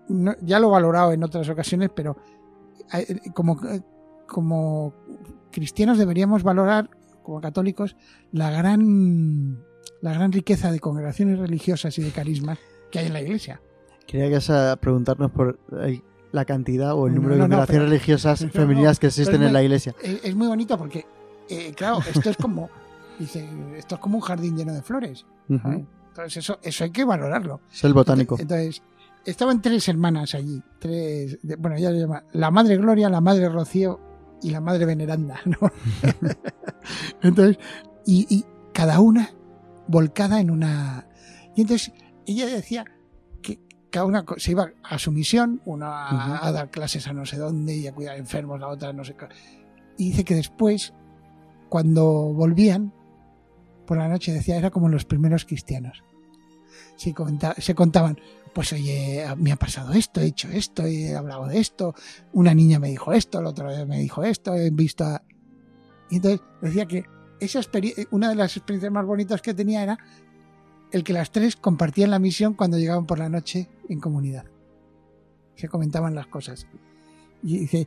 no- 0.09 0.37
ya 0.43 0.59
lo 0.59 0.69
he 0.69 0.73
valorado 0.73 1.13
en 1.13 1.23
otras 1.23 1.49
ocasiones, 1.49 1.91
pero 1.95 2.17
eh, 2.93 3.21
como, 3.33 3.59
como 4.27 4.93
cristianos 5.53 5.97
deberíamos 5.97 6.43
valorar, 6.43 6.91
como 7.31 7.41
católicos, 7.41 7.95
la 8.33 8.51
gran, 8.51 9.57
la 10.01 10.13
gran 10.13 10.33
riqueza 10.33 10.73
de 10.73 10.81
congregaciones 10.81 11.39
religiosas 11.39 11.97
y 11.97 12.03
de 12.03 12.11
carismas 12.11 12.59
que 12.91 12.99
hay 12.99 13.07
en 13.07 13.13
la 13.13 13.21
iglesia. 13.21 13.61
Quería 14.05 14.37
que 14.37 14.53
a 14.53 14.75
preguntarnos 14.75 15.31
por 15.31 15.61
la 16.33 16.45
cantidad 16.45 16.93
o 16.95 17.07
el 17.07 17.15
número 17.15 17.37
no, 17.37 17.45
de 17.45 17.49
congregaciones 17.51 17.89
religiosas 17.89 18.47
femeninas 18.53 18.99
que 18.99 19.07
existen 19.07 19.45
en 19.45 19.53
la 19.53 19.63
iglesia. 19.63 19.95
Es, 20.03 20.35
muy 20.35 20.49
bonito 20.49 20.77
porque, 20.77 21.07
eh, 21.49 21.73
claro, 21.77 22.01
esto 22.13 22.31
es 22.31 22.37
como, 22.37 22.69
dice, 23.21 23.49
esto 23.77 23.95
es 23.95 24.01
como 24.01 24.17
un 24.17 24.23
jardín 24.23 24.57
lleno 24.57 24.75
de 24.75 24.83
flores. 24.83 25.25
Entonces 25.49 26.37
eso, 26.39 26.59
eso 26.65 26.83
hay 26.83 26.91
que 26.91 27.05
valorarlo. 27.05 27.61
Es 27.73 27.85
el 27.85 27.95
botánico. 27.95 28.37
Entonces, 28.41 28.83
estaban 29.25 29.63
tres 29.63 29.89
hermanas 29.89 30.35
allí. 30.35 30.61
Tres, 30.81 31.39
bueno, 31.59 31.79
ya 31.79 31.93
lo 31.93 31.99
llama 32.01 32.25
la 32.33 32.51
madre 32.51 32.77
Gloria, 32.77 33.09
la 33.09 33.21
madre 33.21 33.49
Rocío 33.49 34.10
y 34.43 34.51
la 34.51 34.61
madre 34.61 34.87
Veneranda, 34.87 35.41
¿no? 35.45 35.59
entonces, 37.23 37.59
y, 38.07 38.27
y 38.29 38.45
cada 38.73 39.01
una 39.01 39.31
volcada 39.89 40.41
en 40.41 40.51
una. 40.51 41.07
Y 41.57 41.63
entonces 41.63 41.93
ella 42.27 42.47
decía 42.47 42.85
que 43.43 43.59
cada 43.91 44.07
una 44.07 44.25
se 44.37 44.53
iba 44.53 44.71
a 44.83 44.99
su 44.99 45.13
misión, 45.13 45.61
una 45.65 46.45
a 46.45 46.53
dar 46.53 46.71
clases 46.71 47.07
a 47.09 47.13
no 47.13 47.27
sé 47.27 47.37
dónde 47.37 47.77
y 47.77 47.87
a 47.87 47.93
cuidar 47.93 48.17
enfermos, 48.17 48.61
la 48.61 48.69
otra 48.69 48.93
no 48.93 49.05
sé 49.05 49.15
qué. 49.17 49.27
Y 49.99 50.11
dice 50.11 50.25
que 50.25 50.35
después, 50.35 50.95
cuando 51.69 52.05
volvían 52.33 52.93
por 53.87 53.99
la 53.99 54.09
noche, 54.09 54.33
decía, 54.33 54.57
era 54.57 54.71
como 54.71 54.89
los 54.89 55.05
primeros 55.05 55.45
cristianos. 55.45 56.05
Se, 57.01 57.15
conta- 57.15 57.55
se 57.59 57.75
contaban, 57.75 58.19
pues 58.53 58.75
oye, 58.75 59.25
me 59.39 59.53
ha 59.53 59.57
pasado 59.57 59.95
esto, 59.95 60.21
he 60.21 60.27
hecho 60.27 60.49
esto, 60.51 60.85
he 60.85 61.15
hablado 61.17 61.47
de 61.47 61.59
esto, 61.59 61.95
una 62.35 62.53
niña 62.53 62.79
me 62.79 62.89
dijo 62.91 63.15
esto, 63.15 63.41
la 63.41 63.49
otra 63.49 63.69
vez 63.69 63.87
me 63.87 63.99
dijo 64.01 64.23
esto, 64.23 64.55
he 64.55 64.69
visto 64.71 65.05
a... 65.05 65.23
Y 66.11 66.17
entonces 66.17 66.43
decía 66.61 66.85
que 66.85 67.05
esa 67.41 67.59
experiencia, 67.61 68.05
una 68.11 68.29
de 68.29 68.35
las 68.35 68.55
experiencias 68.55 68.93
más 68.93 69.07
bonitas 69.07 69.41
que 69.41 69.55
tenía 69.55 69.83
era 69.83 69.99
el 70.93 71.03
que 71.03 71.15
las 71.15 71.31
tres 71.33 71.57
compartían 71.57 72.11
la 72.11 72.19
misión 72.19 72.53
cuando 72.53 72.77
llegaban 72.77 73.07
por 73.07 73.19
la 73.19 73.31
noche 73.31 73.69
en 73.89 73.99
comunidad. 73.99 74.45
Se 75.57 75.69
comentaban 75.69 76.15
las 76.15 76.27
cosas. 76.27 76.67
Y 77.43 77.61
dice, 77.61 77.87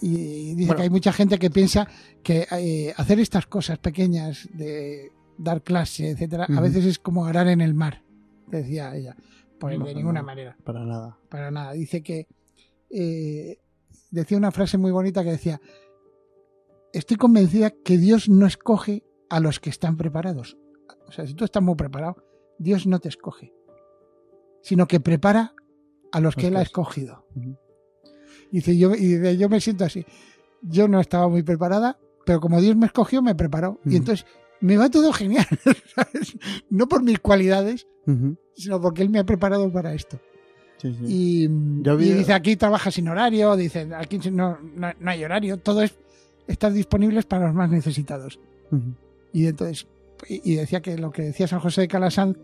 y 0.00 0.54
dice 0.54 0.66
Bueno. 0.66 0.76
que 0.76 0.82
hay 0.82 0.90
mucha 0.90 1.12
gente 1.12 1.38
que 1.40 1.50
piensa 1.50 1.88
que 2.22 2.46
eh, 2.52 2.94
hacer 2.96 3.18
estas 3.18 3.46
cosas 3.46 3.78
pequeñas 3.78 4.48
de 4.52 5.10
dar 5.38 5.62
clase, 5.62 6.10
etcétera, 6.10 6.46
a 6.48 6.60
veces 6.60 6.84
es 6.84 6.98
como 7.00 7.26
arar 7.26 7.48
en 7.48 7.60
el 7.62 7.74
mar, 7.74 8.02
decía 8.58 8.94
ella. 8.96 9.16
Pues 9.58 9.78
No, 9.78 9.84
de 9.86 9.94
ninguna 9.94 10.20
no. 10.20 10.26
manera, 10.26 10.56
Para 10.64 10.84
nada. 10.84 11.18
para 11.28 11.50
nada. 11.50 11.72
Dice 11.72 12.02
que 12.02 12.26
eh, 12.90 13.58
decía 14.10 14.36
una 14.38 14.50
frase 14.50 14.76
muy 14.78 14.90
bonita 14.90 15.22
que 15.22 15.30
decía: 15.30 15.60
Estoy 16.92 17.16
convencida 17.16 17.70
que 17.70 17.96
Dios 17.98 18.28
no 18.28 18.46
escoge 18.46 19.04
a 19.30 19.40
los 19.40 19.60
que 19.60 19.70
están 19.70 19.96
preparados. 19.96 20.58
O 21.08 21.12
sea, 21.12 21.26
si 21.26 21.34
tú 21.34 21.44
estás 21.44 21.62
muy 21.62 21.74
preparado, 21.74 22.16
Dios 22.58 22.86
no 22.86 22.98
te 23.00 23.08
escoge, 23.08 23.52
sino 24.62 24.86
que 24.86 25.00
prepara 25.00 25.54
a 26.10 26.20
los 26.20 26.34
que 26.36 26.48
Él 26.48 26.56
ha 26.56 26.62
escogido. 26.62 27.26
Ujú. 27.34 27.56
Dice, 28.50 28.76
yo, 28.76 28.94
y 28.94 29.36
yo 29.38 29.48
me 29.48 29.60
siento 29.60 29.84
así. 29.84 30.04
Yo 30.60 30.86
no 30.88 31.00
estaba 31.00 31.28
muy 31.28 31.42
preparada, 31.42 31.98
pero 32.26 32.40
como 32.40 32.60
Dios 32.60 32.76
me 32.76 32.86
escogió, 32.86 33.22
me 33.22 33.34
preparó. 33.34 33.80
Y 33.86 33.96
entonces 33.96 34.26
me 34.62 34.76
va 34.76 34.88
todo 34.90 35.12
genial, 35.12 35.46
¿sabes? 35.94 36.36
No 36.70 36.88
por 36.88 37.02
mis 37.02 37.18
cualidades, 37.18 37.86
sino 38.56 38.80
porque 38.80 39.02
Él 39.02 39.10
me 39.10 39.18
ha 39.18 39.24
preparado 39.24 39.70
para 39.70 39.92
esto. 39.94 40.18
Sí, 40.78 40.92
sí. 40.94 41.04
Y, 41.06 41.48
Yo 41.82 41.96
vi- 41.96 42.08
y 42.10 42.12
dice, 42.14 42.32
aquí 42.32 42.56
trabaja 42.56 42.90
sin 42.90 43.06
horario, 43.08 43.54
dice, 43.56 43.88
aquí 43.96 44.18
no, 44.30 44.58
no, 44.74 44.90
no 44.98 45.10
hay 45.10 45.22
horario, 45.24 45.58
todo 45.58 45.82
es 45.82 45.94
estar 46.48 46.72
disponibles 46.72 47.24
para 47.24 47.46
los 47.46 47.54
más 47.54 47.70
necesitados. 47.70 48.40
Y 49.32 49.46
entonces, 49.46 49.86
y 50.28 50.52
y 50.52 50.56
decía 50.56 50.80
que 50.80 50.96
lo 50.98 51.10
que 51.12 51.22
decía 51.22 51.46
San 51.46 51.60
José 51.60 51.82
de 51.82 51.88
Calasanz, 51.88 52.36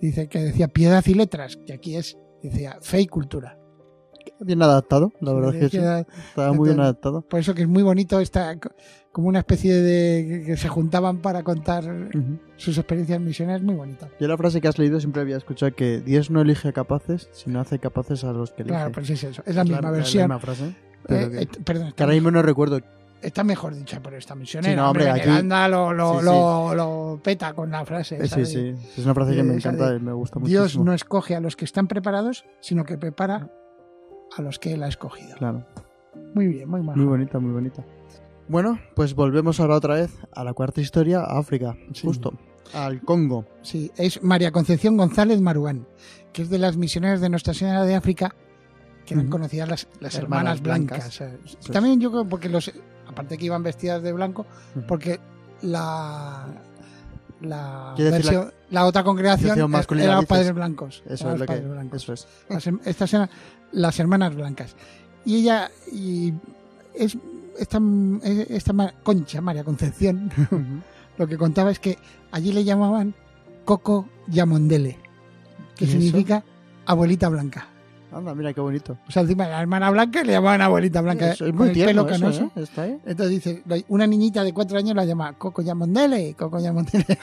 dice 0.00 0.28
que 0.28 0.38
decía 0.40 0.68
piedad 0.68 1.04
y 1.06 1.14
letras, 1.14 1.56
que 1.66 1.72
aquí 1.72 1.96
es, 1.96 2.16
decía 2.42 2.78
fe 2.80 3.00
y 3.00 3.06
cultura. 3.06 3.58
Bien 4.40 4.62
adaptado, 4.62 5.12
la 5.20 5.32
verdad 5.32 5.54
es 5.54 5.70
que 5.70 5.78
sí. 5.78 5.84
Estaba 6.28 6.52
muy 6.52 6.68
bien 6.68 6.80
adaptado. 6.80 7.22
Por 7.22 7.40
eso 7.40 7.54
que 7.54 7.62
es 7.62 7.68
muy 7.68 7.82
bonito 7.82 8.20
esta 8.20 8.56
como 9.10 9.28
una 9.28 9.40
especie 9.40 9.74
de 9.74 10.44
que 10.46 10.56
se 10.56 10.68
juntaban 10.68 11.18
para 11.18 11.42
contar 11.42 11.84
sus 12.56 12.78
experiencias 12.78 13.20
misioneras, 13.20 13.62
muy 13.62 13.74
bonito. 13.74 14.08
Yo 14.20 14.28
la 14.28 14.36
frase 14.36 14.60
que 14.60 14.68
has 14.68 14.78
leído 14.78 15.00
siempre 15.00 15.22
había 15.22 15.36
escuchado 15.36 15.74
que 15.74 16.00
Dios 16.00 16.30
no 16.30 16.40
elige 16.40 16.68
a 16.68 16.72
capaces, 16.72 17.28
sino 17.32 17.58
hace 17.60 17.78
capaces 17.80 18.22
a 18.24 18.32
los 18.32 18.52
que 18.52 18.62
elige. 18.62 18.76
Claro, 18.76 18.92
pues 18.92 19.10
es 19.10 19.24
eso, 19.24 19.42
es 19.44 19.56
la 19.56 19.64
misma 19.64 19.90
versión. 19.90 20.24
misma 20.24 20.38
frase. 20.38 20.74
pero 21.06 21.26
Eh, 21.26 21.30
que, 21.30 21.42
eh, 21.42 21.48
perdón, 21.64 21.92
que 21.96 22.02
ahora 22.02 22.14
mismo 22.14 22.30
no 22.30 22.42
recuerdo. 22.42 22.80
está 23.22 23.42
mejor 23.42 23.74
dicha 23.74 24.00
por 24.00 24.14
esta 24.14 24.34
misionera. 24.36 24.72
Sí, 24.72 24.76
no, 24.76 24.88
hombre, 24.90 25.08
aquí- 25.10 25.20
Veneranda 25.20 25.68
lo, 25.68 25.92
lo, 25.92 26.12
Sí, 26.14 26.18
sí. 26.20 26.24
lo- 26.26 26.74
lo 26.74 27.20
peta 27.22 27.52
con 27.54 27.70
la 27.70 27.84
frase. 27.84 28.18
Eh, 28.22 28.28
sí, 28.28 28.44
sí. 28.46 28.74
Es 28.96 29.04
una 29.04 29.14
frase 29.14 29.34
que 29.34 29.42
me 29.42 29.54
encanta 29.54 29.90
de 29.90 29.96
y 29.96 30.00
me 30.00 30.12
gusta 30.12 30.38
mucho. 30.38 30.48
Dios 30.50 30.76
no 30.78 30.92
escoge 30.92 31.34
a 31.34 31.40
los 31.40 31.56
que 31.56 31.64
están 31.64 31.88
preparados, 31.88 32.44
sino 32.60 32.84
que 32.84 32.98
prepara 32.98 33.50
a 34.36 34.42
los 34.42 34.58
que 34.58 34.72
él 34.74 34.82
ha 34.82 34.88
escogido. 34.88 35.36
Claro. 35.36 35.64
Muy 36.34 36.46
bien, 36.48 36.68
muy 36.68 36.82
mal. 36.82 36.96
Muy 36.96 37.06
bonita, 37.06 37.38
muy 37.38 37.52
bonita. 37.52 37.84
Bueno, 38.48 38.78
pues 38.94 39.14
volvemos 39.14 39.60
ahora 39.60 39.76
otra 39.76 39.94
vez 39.94 40.10
a 40.32 40.42
la 40.44 40.52
cuarta 40.54 40.80
historia, 40.80 41.20
a 41.20 41.38
África, 41.38 41.76
Sí. 41.92 42.06
justo. 42.06 42.32
Al 42.74 43.00
Congo. 43.02 43.46
Sí, 43.62 43.90
es 43.96 44.22
María 44.22 44.52
Concepción 44.52 44.96
González 44.96 45.40
Maruán, 45.40 45.86
que 46.32 46.42
es 46.42 46.50
de 46.50 46.58
las 46.58 46.76
misioneras 46.76 47.20
de 47.20 47.28
Nuestra 47.30 47.54
Señora 47.54 47.84
de 47.84 47.94
África, 47.94 48.34
que 49.06 49.14
eran 49.14 49.26
Ujú. 49.26 49.32
conocidas 49.32 49.68
las, 49.68 49.88
las 50.00 50.14
Hermanas 50.16 50.58
hermanas, 50.58 50.62
blancas. 50.62 51.18
blancas. 51.18 51.54
Eh, 51.66 51.72
También 51.72 52.00
yo 52.00 52.10
creo, 52.10 52.28
porque 52.28 52.48
los, 52.50 52.70
aparte 53.06 53.38
que 53.38 53.46
iban 53.46 53.62
vestidas 53.62 54.02
de 54.02 54.12
blanco, 54.12 54.44
porque 54.86 55.18
la 55.62 56.46
la, 57.40 57.94
versión- 58.10 58.52
la 58.70 58.84
otra 58.86 59.04
congregación 59.04 59.70
masculina, 59.70 60.04
eran 60.06 60.16
los 60.16 60.26
padres 60.26 60.52
blancos. 60.54 61.02
Eso 61.06 61.32
es 61.32 61.38
lo 61.38 61.46
que. 61.46 61.46
padres 61.46 61.68
blancos. 61.70 62.02
Eso 62.02 62.12
es. 62.12 62.26
Las, 62.48 62.66
estas 62.86 63.14
eran 63.14 63.30
las 63.72 63.98
hermanas 64.00 64.34
blancas. 64.34 64.74
Y 65.24 65.36
ella, 65.36 65.70
y 65.92 66.32
es 66.94 67.16
esta, 67.58 67.80
esta 68.48 68.94
Concha, 69.02 69.40
María 69.40 69.64
Concepción, 69.64 70.30
lo 71.18 71.26
que 71.26 71.36
contaba 71.36 71.70
es 71.70 71.78
que 71.78 71.98
allí 72.32 72.52
le 72.52 72.64
llamaban 72.64 73.14
Coco 73.64 74.08
Yamondele, 74.28 74.98
que 75.76 75.86
significa 75.86 76.44
abuelita 76.86 77.28
blanca. 77.28 77.68
Anda, 78.12 78.34
mira 78.34 78.54
qué 78.54 78.60
bonito. 78.60 78.98
O 79.06 79.10
sea, 79.10 79.22
encima 79.22 79.46
la 79.46 79.60
hermana 79.60 79.90
blanca 79.90 80.22
le 80.22 80.32
llamaban 80.32 80.62
abuelita 80.62 81.00
blanca. 81.00 81.32
Eso 81.32 81.44
es 81.44 81.52
con 81.52 81.66
muy 81.66 81.72
tierno 81.72 82.06
pelo 82.06 82.14
eso, 82.14 82.20
canoso. 82.24 82.52
¿eh? 82.56 82.62
Está 82.62 82.82
ahí. 82.82 82.98
Entonces 83.04 83.30
dice, 83.30 83.84
una 83.88 84.06
niñita 84.06 84.42
de 84.42 84.52
cuatro 84.52 84.78
años 84.78 84.96
la 84.96 85.04
llama 85.04 85.36
Coco 85.36 85.62
Yamondele, 85.62 86.34
Coco 86.34 86.58
Yamondele. 86.58 87.04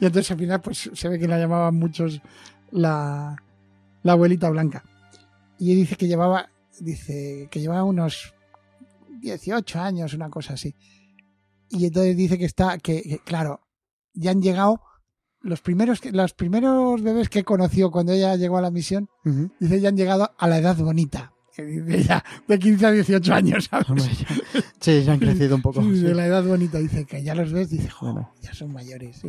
y 0.00 0.06
entonces 0.06 0.30
al 0.30 0.38
final 0.38 0.60
pues 0.60 0.90
se 0.92 1.08
ve 1.08 1.18
que 1.18 1.28
la 1.28 1.38
llamaban 1.38 1.74
muchos 1.74 2.20
la, 2.70 3.36
la 4.02 4.12
abuelita 4.12 4.48
blanca. 4.50 4.84
Y 5.58 5.74
dice 5.74 5.96
que 5.96 6.06
llevaba, 6.06 6.48
dice 6.80 7.48
que 7.50 7.60
llevaba 7.60 7.84
unos 7.84 8.34
18 9.20 9.80
años, 9.80 10.14
una 10.14 10.30
cosa 10.30 10.54
así. 10.54 10.74
Y 11.68 11.86
entonces 11.86 12.16
dice 12.16 12.38
que 12.38 12.44
está, 12.46 12.78
que, 12.78 13.02
que, 13.02 13.18
claro, 13.18 13.60
ya 14.14 14.30
han 14.30 14.40
llegado 14.40 14.80
los 15.44 15.60
primeros, 15.60 16.04
los 16.12 16.32
primeros 16.34 17.00
bebés 17.02 17.28
que 17.28 17.44
conoció 17.44 17.90
cuando 17.90 18.12
ella 18.12 18.34
llegó 18.36 18.58
a 18.58 18.62
la 18.62 18.70
misión, 18.70 19.08
Ujú. 19.24 19.50
dice 19.60 19.80
ya 19.80 19.90
han 19.90 19.96
llegado 19.96 20.30
a 20.36 20.48
la 20.48 20.58
edad 20.58 20.76
bonita. 20.76 21.30
Dice 21.56 22.20
de 22.48 22.58
15 22.58 22.86
a 22.86 22.90
18 22.90 23.32
años, 23.34 23.68
¿sabes? 23.70 23.88
Hombre, 23.88 24.04
ya- 24.06 24.62
sí, 24.80 25.02
ya 25.04 25.12
han 25.12 25.20
crecido 25.20 25.54
un 25.54 25.62
poco. 25.62 25.80
Sí, 25.82 25.96
sí. 25.98 26.02
de 26.02 26.14
la 26.14 26.26
edad 26.26 26.42
bonita, 26.42 26.78
dice 26.78 27.04
que 27.04 27.22
ya 27.22 27.34
los 27.36 27.52
ves, 27.52 27.70
dice, 27.70 27.88
jo, 27.88 28.06
Bueno. 28.12 28.32
ya 28.42 28.52
son 28.52 28.72
mayores. 28.72 29.22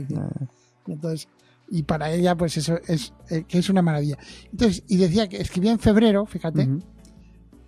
Y 0.87 0.91
entonces, 0.91 1.27
y 1.69 1.83
para 1.83 2.11
ella, 2.11 2.35
pues 2.35 2.57
eso 2.57 2.79
es, 2.87 3.13
eh, 3.29 3.43
que 3.47 3.59
es 3.59 3.69
una 3.69 3.83
maravilla. 3.83 4.17
Entonces, 4.51 4.83
y 4.87 4.97
decía 4.97 5.27
que 5.29 5.37
escribía 5.37 5.71
en 5.71 5.77
febrero, 5.79 6.25
fíjate, 6.25 6.67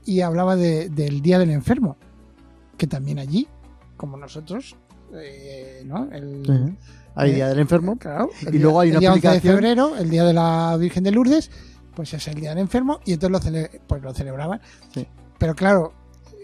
y 0.06 0.22
hablaba 0.22 0.56
de- 0.56 0.90
del 0.90 1.22
Día 1.22 1.38
del 1.38 1.52
Enfermo, 1.52 1.98
que 2.78 2.88
también 2.88 3.20
allí, 3.20 3.48
como 3.96 4.18
nosotros, 4.18 4.76
eh, 5.14 5.82
¿no? 5.86 6.10
El. 6.12 6.76
Hay 7.16 7.32
Eh, 7.32 7.36
Día 7.36 7.48
del 7.50 7.60
Enfermo. 7.60 7.98
Claro, 7.98 8.30
el 8.42 8.48
Y 8.50 8.52
día- 8.52 8.62
luego 8.62 8.80
hay 8.82 8.90
el 8.90 8.94
una 8.96 9.00
día 9.00 9.14
11 9.14 9.22
de 9.22 9.28
aplicación- 9.38 9.56
febrero, 9.56 9.96
el 9.98 10.10
día 10.10 10.24
de 10.24 10.34
la 10.34 10.78
Virgen 10.80 11.04
de 11.04 11.12
Lourdes, 11.12 11.50
pues 11.96 12.14
es 12.14 12.28
el 12.28 12.36
día 12.36 12.50
del 12.52 12.60
enfermo 12.60 13.00
y 13.06 13.14
entonces 13.14 13.32
lo, 13.32 13.40
cele- 13.52 13.82
pues 13.88 14.02
lo 14.04 14.14
celebraban. 14.14 14.62
Sí. 14.94 15.08
Pero 15.40 15.56
claro, 15.56 15.94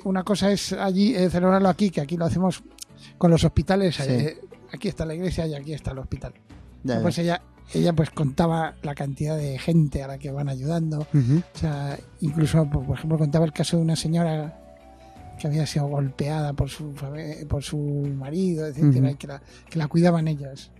una 0.04 0.24
cosa 0.24 0.52
es 0.52 0.74
allí 0.74 1.14
eh, 1.16 1.30
celebrarlo 1.30 1.70
aquí, 1.70 1.90
que 1.92 2.02
aquí 2.02 2.18
lo 2.18 2.26
hacemos 2.26 2.64
con 3.20 3.30
los 3.30 3.44
hospitales. 3.44 3.96
Sí. 3.96 4.04
eh, 4.08 4.38
aquí 4.74 4.88
está 4.88 5.06
la 5.06 5.14
iglesia 5.14 5.46
y 5.46 5.54
aquí 5.54 5.74
está 5.74 5.92
el 5.92 6.00
hospital. 6.00 6.34
Ya, 6.84 6.96
ya. 6.96 7.02
Pues 7.04 7.18
ella, 7.20 7.42
ella 7.74 7.94
pues 7.94 8.10
contaba 8.10 8.74
la 8.82 8.96
cantidad 8.96 9.38
de 9.38 9.60
gente 9.60 10.02
a 10.02 10.08
la 10.08 10.18
que 10.18 10.32
van 10.32 10.50
ayudando. 10.50 11.02
O 11.02 11.58
sea, 11.58 11.98
incluso, 12.22 12.68
por 12.68 12.98
ejemplo, 12.98 13.20
contaba 13.20 13.46
el 13.46 13.54
caso 13.54 13.78
de 13.78 13.84
una 13.84 13.96
señora 13.96 14.60
que 15.40 15.48
había 15.48 15.66
sido 15.66 15.88
golpeada 15.88 16.54
por 16.54 16.70
su 16.70 16.94
por 17.50 17.64
su 17.64 17.78
marido, 18.18 18.66
etcétera, 18.68 19.12
y 19.12 19.16
que 19.16 19.28
la, 19.28 19.42
que 19.70 19.80
la 19.80 19.88
cuidaban 19.88 20.28
ellas. 20.28 20.72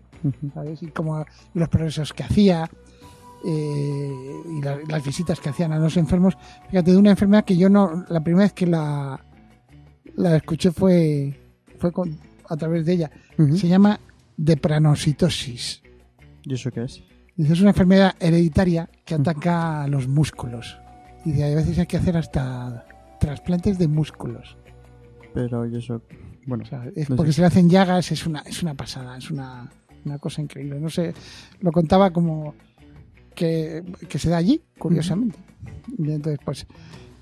¿sabes? 0.54 0.82
Y 0.84 0.88
como 0.88 1.26
y 1.54 1.60
los 1.60 1.68
progresos 1.70 2.14
que 2.14 2.24
hacía 2.24 2.70
eh, 3.46 4.12
y 4.58 4.62
la- 4.62 4.80
las 4.88 5.04
visitas 5.04 5.40
que 5.40 5.50
hacían 5.50 5.74
a 5.74 5.80
los 5.80 5.98
enfermos. 5.98 6.38
Fíjate, 6.70 6.92
de 6.92 6.98
una 6.98 7.12
enfermedad 7.12 7.44
que 7.44 7.58
yo 7.58 7.68
no, 7.70 8.06
la 8.08 8.24
primera 8.24 8.46
vez 8.46 8.54
que 8.54 8.66
la, 8.66 9.20
la 10.16 10.38
escuché 10.38 10.72
fue, 10.72 11.38
fue 11.78 11.92
con- 11.92 12.18
a 12.50 12.56
través 12.56 12.86
de 12.86 12.94
ella. 12.94 13.12
Se 13.58 13.68
llama 13.68 14.00
depranositosis. 14.38 15.82
¿Y 16.44 16.54
eso 16.54 16.72
qué 16.72 16.84
es? 16.84 17.04
Es 17.38 17.60
una 17.62 17.72
enfermedad 17.72 18.16
hereditaria 18.20 18.90
que 19.06 19.16
ataca 19.16 19.84
a 19.84 19.88
los 19.88 20.08
músculos. 20.08 20.78
Dice, 21.26 21.44
a 21.52 21.56
veces 21.56 21.80
hay 21.80 21.88
que 21.88 21.98
hacer 21.98 22.16
hasta 22.16 22.86
trasplantes 23.28 23.78
de 23.78 23.88
músculos. 23.88 24.58
Pero 25.34 25.66
¿y 25.66 25.76
eso? 25.78 26.02
Bueno, 26.46 26.64
O 26.64 26.68
sea, 26.68 26.86
es 26.96 27.10
No 27.10 27.16
porque 27.16 27.32
sé. 27.32 27.38
se 27.38 27.42
le 27.42 27.48
hacen 27.48 27.70
llagas, 27.70 28.12
es 28.12 28.26
una, 28.28 28.42
es 28.42 28.62
una 28.62 28.76
pasada, 28.76 29.18
es 29.18 29.32
una, 29.32 29.72
una 30.06 30.20
cosa 30.20 30.42
increíble. 30.42 30.80
No 30.80 30.90
sé, 30.90 31.14
lo 31.62 31.72
contaba 31.72 32.12
como 32.12 32.54
que, 33.34 33.84
que 34.10 34.20
se 34.20 34.30
da 34.30 34.38
allí, 34.38 34.62
curiosamente. 34.78 35.40
Y 35.98 36.12
entonces, 36.12 36.40
pues, 36.44 36.68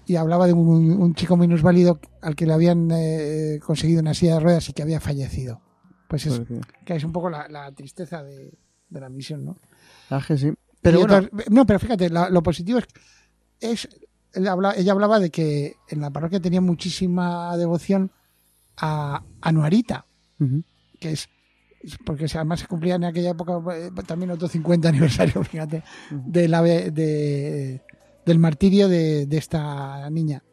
y 0.08 0.16
hablaba 0.16 0.48
de 0.48 0.54
un, 0.54 0.92
un 1.00 1.14
chico 1.14 1.38
minusválido 1.38 2.00
al 2.22 2.36
que 2.36 2.46
le 2.48 2.54
habían 2.54 2.90
eh, 2.92 3.60
conseguido 3.66 4.02
una 4.02 4.14
silla 4.14 4.34
de 4.36 4.40
ruedas 4.42 4.68
y 4.70 4.74
que 4.74 4.82
había 4.82 5.00
fallecido. 5.00 5.62
Pues 6.08 6.26
es, 6.26 6.42
que 6.84 6.96
es 6.96 7.04
un 7.06 7.12
poco 7.14 7.30
la, 7.30 7.48
la 7.48 7.72
tristeza 7.72 8.22
de, 8.24 8.52
de 8.90 9.00
la 9.00 9.08
misión, 9.10 9.46
¿no? 9.46 9.58
Ah, 10.10 10.22
que 10.28 10.38
sí. 10.38 10.52
Pero 10.82 11.00
bueno, 11.06 11.30
no, 11.52 11.66
pero 11.66 11.80
fíjate, 11.80 12.10
lo 12.10 12.42
positivo 12.44 12.80
es, 12.80 12.88
es 13.62 13.88
él 14.34 14.48
habla- 14.48 14.74
ella 14.76 14.92
hablaba 14.94 15.20
de 15.20 15.30
que 15.30 15.76
en 15.90 16.02
la 16.02 16.10
parroquia 16.10 16.40
tenía 16.40 16.62
muchísima 16.62 17.56
devoción 17.58 18.12
a, 18.78 19.24
a 19.42 19.52
Nuarita, 19.52 20.06
ujú. 20.40 20.64
que 21.00 21.12
es 21.12 21.30
porque 22.06 22.26
además 22.36 22.60
se 22.60 22.68
cumplía 22.68 22.96
en 22.96 23.06
aquella 23.06 23.32
época 23.32 23.60
eh, 23.76 23.90
también 24.06 24.30
otro 24.32 24.48
50 24.48 24.90
aniversario, 24.90 25.44
fíjate, 25.52 25.84
de 26.12 26.48
la, 26.48 26.62
de, 26.62 27.82
del 28.26 28.40
martirio 28.40 28.88
de, 28.88 29.26
de 29.26 29.38
esta 29.38 30.08
niña 30.12 30.44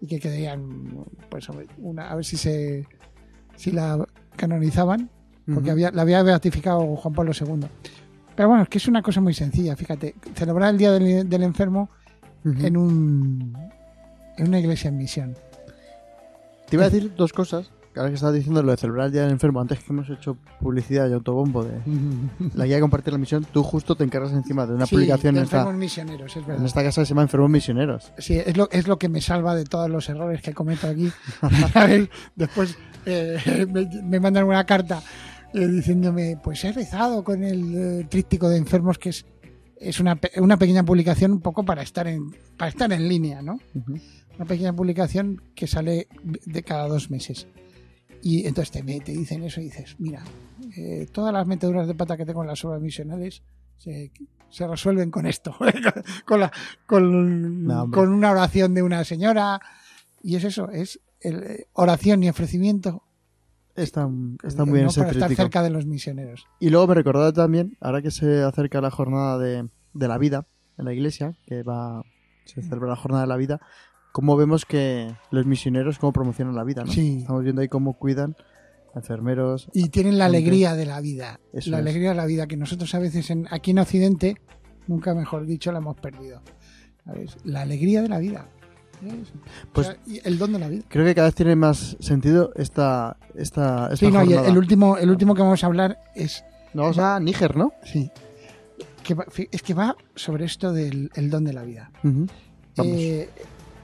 y 0.00 0.06
que 0.06 0.18
querían 0.18 1.04
pues 1.28 1.46
una, 1.78 2.10
a 2.10 2.14
ver 2.14 2.24
si 2.24 2.36
se 2.38 2.86
si 3.56 3.70
la 3.72 4.02
canonizaban 4.36 5.10
porque 5.44 5.60
Ujú. 5.64 5.70
había, 5.72 5.90
la 5.90 6.02
había 6.02 6.22
beatificado 6.22 6.94
Juan 6.96 7.14
Pablo 7.14 7.32
II. 7.38 7.66
Pero 8.36 8.48
bueno, 8.50 8.62
es 8.64 8.68
que 8.68 8.78
es 8.78 8.86
una 8.86 9.02
cosa 9.02 9.20
muy 9.20 9.34
sencilla, 9.34 9.74
fíjate, 9.76 10.14
celebrar 10.34 10.70
el 10.70 10.78
Día 10.78 10.92
del, 10.92 11.28
del 11.28 11.42
Enfermo 11.42 11.90
En 12.60 12.76
un 12.76 13.56
en 14.36 14.48
una 14.48 14.60
iglesia 14.60 14.88
en 14.88 14.96
misión. 14.98 15.34
Te 16.68 16.76
iba 16.76 16.84
a 16.84 16.90
decir 16.90 17.12
dos 17.16 17.32
cosas. 17.32 17.70
que 17.92 17.98
Ahora 17.98 18.10
que 18.10 18.14
estabas 18.14 18.34
diciendo 18.36 18.62
lo 18.62 18.70
de 18.70 18.76
celebrar 18.76 19.06
el 19.06 19.12
Día 19.12 19.22
del 19.22 19.32
Enfermo, 19.32 19.60
antes 19.60 19.80
que 19.80 19.92
hemos 19.92 20.08
hecho 20.10 20.36
publicidad 20.60 21.08
y 21.08 21.12
autobombo 21.12 21.64
de 21.64 21.80
la 22.54 22.66
guía 22.66 22.76
de 22.76 22.80
compartir 22.80 23.12
la 23.12 23.18
misión, 23.18 23.44
tú 23.52 23.62
justo 23.62 23.96
te 23.96 24.04
encargas 24.04 24.32
encima 24.32 24.66
de 24.66 24.74
una 24.74 24.86
Sí, 24.86 24.94
publicación 24.94 25.34
de 25.34 25.40
en 25.40 25.44
esta, 25.44 25.72
misioneros, 25.72 26.36
es 26.36 26.48
en 26.48 26.64
esta 26.64 26.82
casa 26.84 27.00
que 27.00 27.06
se 27.06 27.10
llama 27.10 27.22
Enfermos 27.22 27.50
Misioneros. 27.50 28.12
Sí, 28.18 28.38
es 28.38 28.56
lo, 28.56 28.68
es 28.70 28.86
lo 28.86 28.98
que 28.98 29.08
me 29.08 29.20
salva 29.20 29.54
de 29.54 29.64
todos 29.64 29.90
los 29.90 30.08
errores 30.08 30.42
que 30.42 30.54
cometo 30.54 30.86
aquí. 30.86 31.10
Después 32.36 32.76
eh, 33.06 33.66
me, 33.68 33.88
me 34.02 34.20
mandan 34.20 34.44
una 34.44 34.64
carta 34.64 35.02
eh, 35.54 35.66
diciéndome, 35.66 36.38
pues 36.42 36.62
he 36.64 36.72
rezado 36.72 37.24
con 37.24 37.42
el 37.42 38.00
eh, 38.00 38.06
tríptico 38.08 38.50
de 38.50 38.58
enfermos, 38.58 38.98
que 38.98 39.08
es, 39.08 39.24
es 39.80 40.00
una, 40.00 40.18
una 40.36 40.58
pequeña 40.58 40.84
publicación 40.84 41.32
un 41.32 41.40
poco 41.40 41.64
para 41.64 41.82
estar 41.82 42.06
en, 42.06 42.34
para 42.56 42.70
estar 42.70 42.92
en 42.92 43.08
línea, 43.08 43.42
¿no? 43.42 43.58
Una 44.36 44.44
pequeña 44.46 44.72
publicación 44.72 45.42
que 45.54 45.66
sale 45.66 46.08
de 46.22 46.62
cada 46.62 46.88
dos 46.88 47.10
meses. 47.10 47.46
Y 48.22 48.46
entonces 48.46 48.70
te, 48.70 49.00
te 49.00 49.12
dicen 49.12 49.44
eso 49.44 49.60
y 49.60 49.64
dices, 49.64 49.96
mira, 49.98 50.24
eh, 50.76 51.06
todas 51.12 51.32
las 51.32 51.46
meteduras 51.46 51.86
de 51.86 51.94
pata 51.94 52.16
que 52.16 52.26
tengo 52.26 52.42
en 52.42 52.48
las 52.48 52.64
obras 52.64 52.80
misionales 52.80 53.42
se, 53.76 54.10
se 54.50 54.66
resuelven 54.66 55.10
con 55.10 55.26
esto, 55.26 55.56
con, 56.24 56.40
la, 56.40 56.52
con, 56.86 57.64
No, 57.64 57.90
con 57.90 58.12
una 58.12 58.32
oración 58.32 58.74
de 58.74 58.82
una 58.82 59.04
señora. 59.04 59.60
Y 60.22 60.36
es 60.36 60.44
eso, 60.44 60.70
es 60.70 61.00
el, 61.20 61.42
eh, 61.44 61.66
oración 61.72 62.22
y 62.22 62.28
ofrecimiento 62.28 63.04
Está, 63.78 64.08
está 64.42 64.64
muy 64.64 64.74
bien 64.74 64.84
¿no? 64.84 64.90
ese 64.90 65.00
para 65.00 65.12
estar 65.12 65.28
tríptico. 65.28 65.42
cerca 65.42 65.62
de 65.62 65.70
los 65.70 65.86
misioneros. 65.86 66.46
Y 66.60 66.70
luego 66.70 66.86
me 66.88 66.94
recordaba 66.94 67.32
también, 67.32 67.76
ahora 67.80 68.02
que 68.02 68.10
se 68.10 68.42
acerca 68.42 68.80
la 68.80 68.90
jornada 68.90 69.38
de, 69.38 69.68
de 69.94 70.08
la 70.08 70.18
vida 70.18 70.46
en 70.76 70.84
la 70.84 70.92
iglesia, 70.92 71.34
que 71.46 71.62
va 71.62 72.02
se 72.44 72.62
celebra 72.62 72.88
la 72.88 72.96
jornada 72.96 73.22
de 73.24 73.28
la 73.28 73.36
vida, 73.36 73.60
cómo 74.12 74.36
vemos 74.36 74.64
que 74.64 75.14
los 75.30 75.44
misioneros 75.46 75.98
cómo 75.98 76.12
promocionan 76.12 76.54
la 76.54 76.64
vida, 76.64 76.82
¿no? 76.84 76.92
Sí. 76.92 77.18
Estamos 77.20 77.42
viendo 77.44 77.60
ahí 77.62 77.68
cómo 77.68 77.94
cuidan 77.98 78.36
enfermeros. 78.94 79.68
Y 79.74 79.90
tienen 79.90 80.18
la 80.18 80.24
Gente. 80.24 80.38
alegría 80.38 80.74
de 80.74 80.86
la 80.86 81.00
vida. 81.00 81.40
Eso 81.52 81.70
la 81.70 81.78
es. 81.78 81.82
alegría 81.82 82.10
de 82.10 82.14
la 82.14 82.26
vida 82.26 82.46
que 82.46 82.56
nosotros 82.56 82.94
a 82.94 82.98
veces 82.98 83.30
en, 83.30 83.46
aquí 83.50 83.72
en 83.72 83.80
Occidente, 83.80 84.36
nunca 84.86 85.14
mejor 85.14 85.46
dicho, 85.46 85.70
la 85.72 85.78
hemos 85.78 85.96
perdido. 86.00 86.42
¿Sabes? 87.04 87.36
La 87.44 87.62
alegría 87.62 88.02
de 88.02 88.08
la 88.08 88.18
vida. 88.18 88.48
Pues- 89.72 89.88
O 89.88 89.90
sea, 89.92 90.00
y 90.06 90.20
el 90.26 90.38
don 90.38 90.52
de 90.52 90.58
la 90.58 90.68
vida. 90.68 90.84
Creo 90.88 91.04
que 91.04 91.14
cada 91.14 91.28
vez 91.28 91.34
tiene 91.34 91.56
más 91.56 91.96
sentido 92.00 92.52
esta, 92.56 93.16
esta, 93.34 93.84
esta 93.92 93.96
Sí, 93.96 94.10
no, 94.10 94.24
y 94.24 94.32
el, 94.32 94.56
último, 94.58 94.96
el 94.96 95.10
último 95.10 95.34
que 95.34 95.42
vamos 95.42 95.62
a 95.62 95.66
hablar 95.66 95.98
es. 96.14 96.44
Nos 96.74 96.96
vamos 96.96 96.98
a 96.98 97.20
Níger, 97.20 97.56
¿no? 97.56 97.72
Sí. 97.84 98.10
Que 99.02 99.14
va- 99.14 99.26
es 99.50 99.62
que 99.62 99.74
va 99.74 99.96
sobre 100.14 100.44
esto 100.44 100.72
del 100.72 101.10
el 101.14 101.30
don 101.30 101.44
de 101.44 101.52
la 101.52 101.62
vida. 101.62 101.90
Eh, 102.84 103.28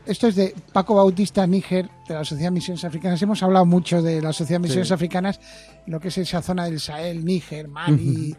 esto 0.06 0.26
es 0.28 0.36
de 0.36 0.54
Paco 0.72 0.94
Bautista 0.94 1.46
Níger, 1.46 1.88
de 2.08 2.14
la 2.14 2.24
Sociedad 2.24 2.48
de 2.50 2.54
Misiones 2.54 2.84
Africanas. 2.84 3.20
Hemos 3.22 3.42
hablado 3.42 3.64
mucho 3.64 4.02
de 4.02 4.20
la 4.20 4.32
Sociedad 4.34 4.60
de 4.60 4.64
Misiones 4.68 4.88
Sí. 4.88 4.94
Africanas, 4.94 5.40
lo 5.86 5.98
que 5.98 6.08
es 6.08 6.18
esa 6.18 6.42
zona 6.42 6.66
del 6.66 6.78
Sahel, 6.78 7.24
Níger, 7.24 7.68
Mali, 7.68 8.36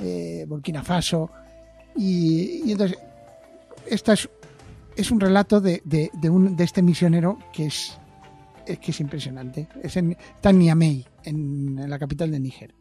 eh, 0.00 0.46
Burkina 0.48 0.82
Faso. 0.82 1.30
Y, 1.96 2.62
y 2.64 2.72
entonces, 2.72 2.98
esta 3.86 4.14
es, 4.14 4.28
es 4.96 5.10
un 5.10 5.20
relato 5.20 5.60
de, 5.60 5.82
de- 5.84 6.10
de 6.12 6.30
un, 6.30 6.56
de 6.56 6.64
este 6.64 6.82
misionero 6.82 7.38
que 7.52 7.66
es, 7.66 7.98
es 8.66 8.78
que 8.78 8.90
es 8.90 9.00
impresionante. 9.00 9.68
Es 9.82 9.96
en, 9.96 10.12
está 10.12 10.50
en 10.50 10.58
Niamey, 10.58 11.06
en, 11.24 11.78
en 11.78 11.90
la 11.90 11.98
capital 11.98 12.30
de 12.30 12.40
Níger. 12.40 12.74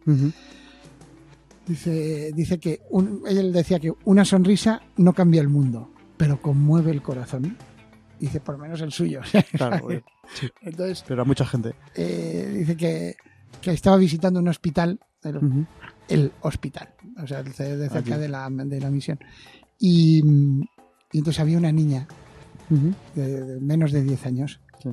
Dice, 1.65 2.31
dice 2.33 2.59
que 2.59 2.81
un- 2.89 3.21
él 3.27 3.53
decía 3.53 3.79
que 3.79 3.93
una 4.03 4.25
sonrisa 4.25 4.81
no 4.97 5.13
cambia 5.13 5.39
el 5.41 5.47
mundo, 5.47 5.91
pero 6.17 6.41
conmueve 6.41 6.91
el 6.91 7.01
corazón. 7.01 7.57
Dice, 8.19 8.39
por 8.41 8.55
lo 8.55 8.61
menos 8.61 8.81
el 8.81 8.91
suyo. 8.91 9.21
Claro, 9.53 9.79
güey. 9.83 10.01
Entonces, 10.61 11.03
pero 11.07 11.21
a 11.21 11.25
mucha 11.25 11.45
gente. 11.45 11.73
eh, 11.95 12.53
dice 12.57 12.75
que, 12.77 13.15
que 13.61 13.71
estaba 13.71 13.95
visitando 13.97 14.39
un 14.39 14.47
hospital, 14.49 14.99
el, 16.09 16.31
hospital, 16.41 16.89
o 17.21 17.27
sea, 17.27 17.43
de 17.43 17.53
cerca 17.89 18.17
de 18.17 18.27
la, 18.29 18.49
de 18.49 18.79
la 18.81 18.89
misión. 18.89 19.19
Y, 19.79 20.21
y 21.13 21.19
entonces 21.19 21.39
había 21.39 21.57
una 21.57 21.71
niña 21.71 22.07
de, 23.15 23.41
de 23.45 23.59
menos 23.61 23.91
de 23.91 24.03
10 24.03 24.25
años 24.25 24.59
Sí. 24.81 24.89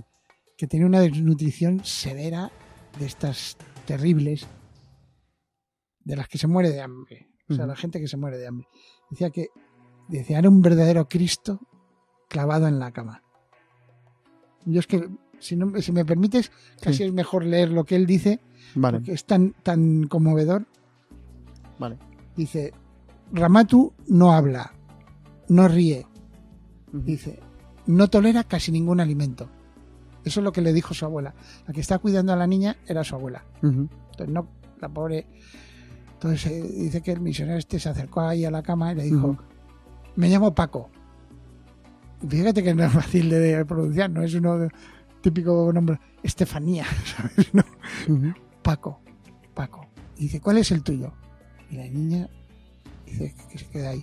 que 0.57 0.67
tenía 0.67 0.87
una 0.87 1.01
desnutrición 1.01 1.83
severa 1.85 2.51
de 2.99 3.07
estas 3.07 3.57
terribles, 3.87 4.47
de 6.05 6.17
las 6.17 6.29
que 6.29 6.39
se 6.39 6.47
muere 6.47 6.71
de 6.71 6.81
hambre. 6.83 7.29
O 7.49 7.55
sea, 7.55 7.67
la 7.67 7.75
gente 7.77 7.99
que 8.01 8.07
se 8.09 8.17
muere 8.17 8.37
de 8.39 8.47
hambre. 8.47 8.69
Decía 9.11 9.31
que 9.31 9.49
decía, 10.09 10.39
era 10.39 10.49
un 10.49 10.61
verdadero 10.63 11.09
Cristo 11.09 11.61
clavado 12.29 12.69
en 12.69 12.79
la 12.79 12.93
cama. 12.93 13.23
Yo 14.67 14.79
es 14.81 14.87
que, 14.87 15.09
si, 15.41 15.57
no, 15.57 15.81
si 15.81 15.91
me 15.91 16.05
permites, 16.05 16.53
casi 16.81 16.99
Sí. 16.99 17.03
es 17.05 17.13
mejor 17.13 17.45
leer 17.45 17.71
lo 17.71 17.85
que 17.85 17.97
él 17.97 18.07
dice, 18.07 18.41
Vale, 18.75 18.99
porque 18.99 19.13
es 19.13 19.25
tan, 19.25 19.53
tan 19.63 20.05
conmovedor. 20.07 20.67
vale. 21.79 21.99
Dice, 22.37 22.73
Ramatu 23.33 23.93
no 24.09 24.33
habla, 24.33 24.73
no 25.49 25.67
ríe, 25.67 26.07
Dice, 26.93 27.39
no 27.87 28.09
tolera 28.09 28.45
casi 28.45 28.73
ningún 28.73 29.01
alimento. 29.01 29.49
Eso 30.25 30.41
es 30.41 30.45
lo 30.45 30.53
que 30.53 30.61
le 30.61 30.73
dijo 30.73 30.93
su 30.95 31.05
abuela. 31.05 31.35
La 31.67 31.73
que 31.73 31.81
está 31.81 31.99
cuidando 31.99 32.33
a 32.33 32.37
la 32.37 32.47
niña 32.47 32.77
era 32.87 33.05
su 33.05 33.15
abuela. 33.15 33.45
Entonces, 33.63 34.29
no, 34.29 34.49
la 34.81 34.89
pobre. 34.89 35.27
Entonces 36.15 36.47
eh, 36.53 36.63
dice 36.63 37.01
que 37.01 37.13
el 37.13 37.21
misionero 37.21 37.59
este 37.59 37.79
se 37.81 37.89
acercó 37.89 38.21
ahí 38.21 38.45
a 38.45 38.51
la 38.51 38.63
cama 38.63 38.93
y 38.93 38.97
le 38.97 39.03
dijo. 39.05 39.37
Me 40.17 40.29
llamo 40.29 40.55
Paco. 40.55 40.91
Fíjate 42.29 42.63
que 42.63 42.75
no 42.75 42.85
es 42.85 42.93
fácil 42.93 43.31
de 43.31 43.65
pronunciar, 43.65 44.11
no 44.11 44.23
es 44.23 44.35
uno 44.35 44.59
de- 44.59 44.71
típico 45.23 45.73
nombre. 45.73 45.99
Estefanía, 46.23 46.85
¿sabes? 47.17 47.55
No. 47.55 47.65
Paco, 48.63 49.01
Paco. 49.55 49.87
Y 50.19 50.25
dice: 50.25 50.41
¿Cuál 50.41 50.59
es 50.59 50.71
el 50.71 50.83
tuyo? 50.83 51.13
Y 51.71 51.77
la 51.77 51.85
niña 51.85 52.29
dice 53.07 53.35
que 53.51 53.59
se 53.59 53.67
queda 53.69 53.91
ahí. 53.91 54.03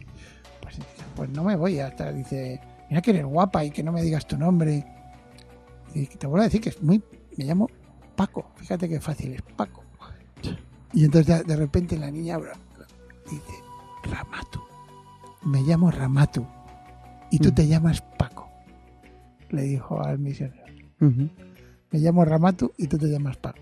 Pues, 0.62 0.78
pues 1.16 1.30
no 1.30 1.44
me 1.44 1.56
voy 1.56 1.80
hasta. 1.80 2.12
Dice: 2.12 2.60
Mira 2.90 3.02
que 3.02 3.12
eres 3.12 3.26
guapa 3.26 3.64
y 3.66 3.72
que 3.72 3.84
no 3.84 3.92
me 3.92 4.02
digas 4.02 4.28
tu 4.28 4.38
nombre. 4.38 4.86
Y 5.94 6.06
te 6.06 6.28
vuelvo 6.28 6.42
a 6.42 6.46
decir 6.46 6.62
que 6.62 6.70
es 6.70 6.82
muy. 6.82 7.02
Me 7.38 7.46
llamo 7.46 7.70
Paco. 8.16 8.52
Fíjate 8.56 8.88
qué 8.90 9.00
fácil 9.00 9.34
es 9.34 9.42
Paco. 9.42 9.84
Y 10.94 11.04
entonces 11.06 11.46
de, 11.46 11.56
repente 11.56 11.98
la 11.98 12.10
niña 12.12 12.38
dice: 13.30 13.54
Ramatu. 14.04 14.62
Me 15.44 15.62
llamo 15.62 15.92
Ramatu. 15.92 16.46
Y 17.30 17.40
tú 17.40 17.50
Mm. 17.50 17.56
te 17.56 17.68
llamas 17.68 18.02
Paco. 18.18 18.50
Le 19.50 19.64
dijo 19.64 20.02
al 20.02 20.18
misionero. 20.20 20.64
Me 21.00 22.00
llamo 22.00 22.24
Ramatu 22.26 22.72
y 22.78 22.88
tú 22.88 22.98
te 22.98 23.08
llamas 23.08 23.38
Paco. 23.38 23.60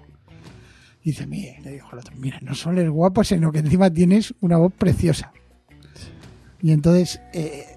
Y 1.03 1.09
dice, 1.11 1.27
mire, 1.27 1.59
le 1.63 1.73
dijo 1.73 1.89
al 1.91 1.99
otro, 1.99 2.15
mira, 2.17 2.39
no 2.41 2.55
solo 2.55 2.79
eres 2.81 2.91
guapo, 2.91 3.23
sino 3.23 3.51
que 3.51 3.59
encima 3.59 3.91
tienes 3.91 4.33
una 4.41 4.57
voz 4.57 4.73
preciosa. 4.73 5.31
Y 6.61 6.71
entonces 6.71 7.21
eh, 7.33 7.74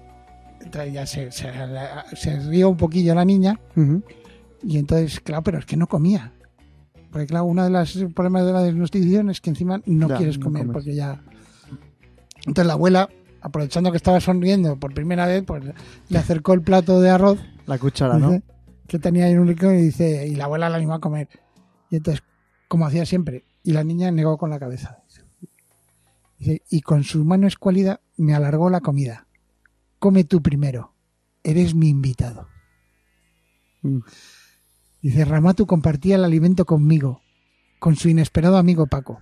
entonces 0.69 0.93
ya 0.93 1.05
se, 1.07 1.31
se, 1.31 1.51
se 2.15 2.39
rió 2.47 2.69
un 2.69 2.77
poquillo 2.77 3.15
la 3.15 3.25
niña 3.25 3.59
y 4.61 4.77
entonces, 4.77 5.19
claro, 5.19 5.41
pero 5.43 5.57
es 5.57 5.65
que 5.65 5.77
no 5.77 5.87
comía. 5.87 6.31
Porque 7.11 7.25
claro, 7.25 7.45
uno 7.45 7.63
de 7.63 7.71
los 7.71 7.97
problemas 8.13 8.45
de 8.45 8.53
la 8.53 8.61
desnutrición 8.61 9.31
es 9.31 9.41
que 9.41 9.49
encima 9.49 9.81
no 9.87 10.07
Ya, 10.07 10.17
quieres 10.17 10.37
comer 10.37 10.67
porque 10.67 10.93
ya... 10.93 11.23
Entonces 12.45 12.67
la 12.67 12.73
abuela, 12.73 13.09
aprovechando 13.41 13.89
que 13.89 13.97
estaba 13.97 14.19
sonriendo 14.19 14.79
por 14.79 14.93
primera 14.93 15.25
vez, 15.25 15.43
pues 15.43 15.63
le 16.07 16.17
acercó 16.17 16.53
el 16.53 16.61
plato 16.61 17.01
de 17.01 17.09
arroz 17.09 17.39
La 17.65 17.79
cuchara, 17.79 18.19
¿no? 18.19 18.31
Dice, 18.31 18.43
que 18.87 18.99
tenía 18.99 19.25
ahí 19.25 19.31
en 19.31 19.39
un 19.39 19.47
rincón 19.47 19.75
y 19.75 19.81
dice, 19.81 20.27
y 20.27 20.35
la 20.35 20.45
abuela 20.45 20.69
la 20.69 20.77
animó 20.77 20.93
a 20.93 20.99
comer. 20.99 21.29
Y 21.89 21.95
entonces, 21.95 22.23
como 22.67 22.85
hacía 22.85 23.05
siempre, 23.05 23.43
y 23.63 23.71
la 23.71 23.83
niña 23.83 24.11
negó 24.11 24.37
con 24.37 24.51
la 24.51 24.59
cabeza. 24.59 24.99
Dice, 26.37 26.61
y 26.69 26.81
con 26.81 27.03
su 27.03 27.25
mano 27.25 27.47
escuálida 27.47 28.01
me 28.17 28.35
alargó 28.35 28.69
la 28.69 28.81
comida. 28.81 29.25
Come 29.99 30.23
tú 30.23 30.41
primero. 30.41 30.93
Eres 31.43 31.75
mi 31.75 31.89
invitado. 31.89 32.47
Mm. 33.81 33.99
Dice, 35.01 35.25
Ramatu 35.25 35.65
compartía 35.65 36.15
el 36.15 36.25
alimento 36.25 36.65
conmigo, 36.65 37.21
con 37.79 37.95
su 37.95 38.09
inesperado 38.09 38.57
amigo 38.57 38.87
Paco. 38.87 39.21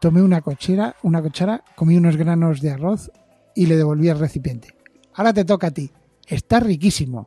Tomé 0.00 0.22
una 0.22 0.40
cochera, 0.40 0.96
una 1.02 1.20
cuchara, 1.20 1.64
comí 1.76 1.96
unos 1.96 2.16
granos 2.16 2.60
de 2.60 2.70
arroz 2.70 3.10
y 3.54 3.66
le 3.66 3.76
devolví 3.76 4.08
el 4.08 4.18
recipiente. 4.18 4.74
Ahora 5.14 5.32
te 5.32 5.44
toca 5.44 5.68
a 5.68 5.70
ti. 5.70 5.90
Está 6.26 6.60
riquísimo. 6.60 7.26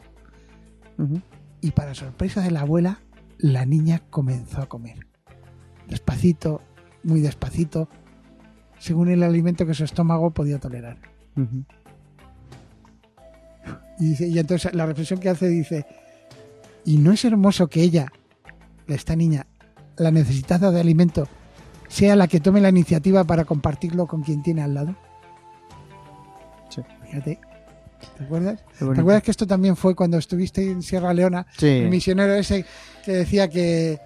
Y 1.61 1.71
para 1.71 1.93
sorpresa 1.93 2.41
de 2.41 2.51
la 2.51 2.61
abuela, 2.61 3.01
la 3.37 3.65
niña 3.65 4.01
comenzó 4.09 4.61
a 4.61 4.67
comer. 4.67 5.07
Despacito, 5.87 6.61
muy 7.03 7.19
despacito, 7.21 7.89
según 8.79 9.09
el 9.09 9.23
alimento 9.23 9.65
que 9.65 9.73
su 9.73 9.83
estómago 9.83 10.31
podía 10.31 10.59
tolerar. 10.59 10.97
Y, 14.01 14.09
dice, 14.09 14.27
y 14.27 14.37
entonces 14.39 14.73
la 14.73 14.85
reflexión 14.85 15.19
que 15.19 15.29
hace 15.29 15.47
dice, 15.47 15.85
¿y 16.85 16.97
no 16.97 17.11
es 17.13 17.23
hermoso 17.23 17.67
que 17.67 17.81
ella, 17.83 18.11
esta 18.87 19.15
niña, 19.15 19.45
la 19.97 20.11
necesitada 20.11 20.71
de 20.71 20.81
alimento, 20.81 21.27
sea 21.87 22.15
la 22.15 22.27
que 22.27 22.39
tome 22.39 22.59
la 22.61 22.69
iniciativa 22.69 23.23
para 23.23 23.45
compartirlo 23.45 24.07
con 24.07 24.23
quien 24.23 24.41
tiene 24.41 24.61
al 24.63 24.73
lado? 24.73 24.95
Sí. 26.69 26.81
Fíjate. 27.05 27.39
¿Te 28.17 28.23
acuerdas? 28.23 28.63
¿Te 28.79 28.85
acuerdas 28.85 29.21
que 29.23 29.31
esto 29.31 29.45
también 29.45 29.75
fue 29.75 29.93
cuando 29.95 30.17
estuviste 30.17 30.63
en 30.69 30.81
Sierra 30.81 31.13
Leona? 31.13 31.45
Sí. 31.57 31.67
El 31.67 31.89
misionero 31.89 32.33
ese 32.33 32.65
que 33.05 33.11
decía 33.11 33.47
que, 33.47 33.99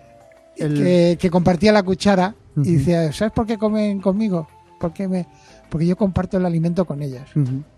El- 0.58 0.73
que, 0.75 1.17
que 1.19 1.29
compartía 1.29 1.71
la 1.71 1.84
cuchara 1.84 2.36
y 2.58 2.75
decía, 2.75 3.12
¿sabes 3.13 3.34
por 3.34 3.45
qué 3.45 3.58
comen 3.58 4.01
conmigo? 4.01 4.47
Porque, 4.79 5.08
me, 5.08 5.25
porque 5.69 5.86
yo 5.88 5.95
comparto 5.95 6.38
el 6.38 6.45
alimento 6.45 6.84
con 6.86 7.01
ellas. 7.01 7.29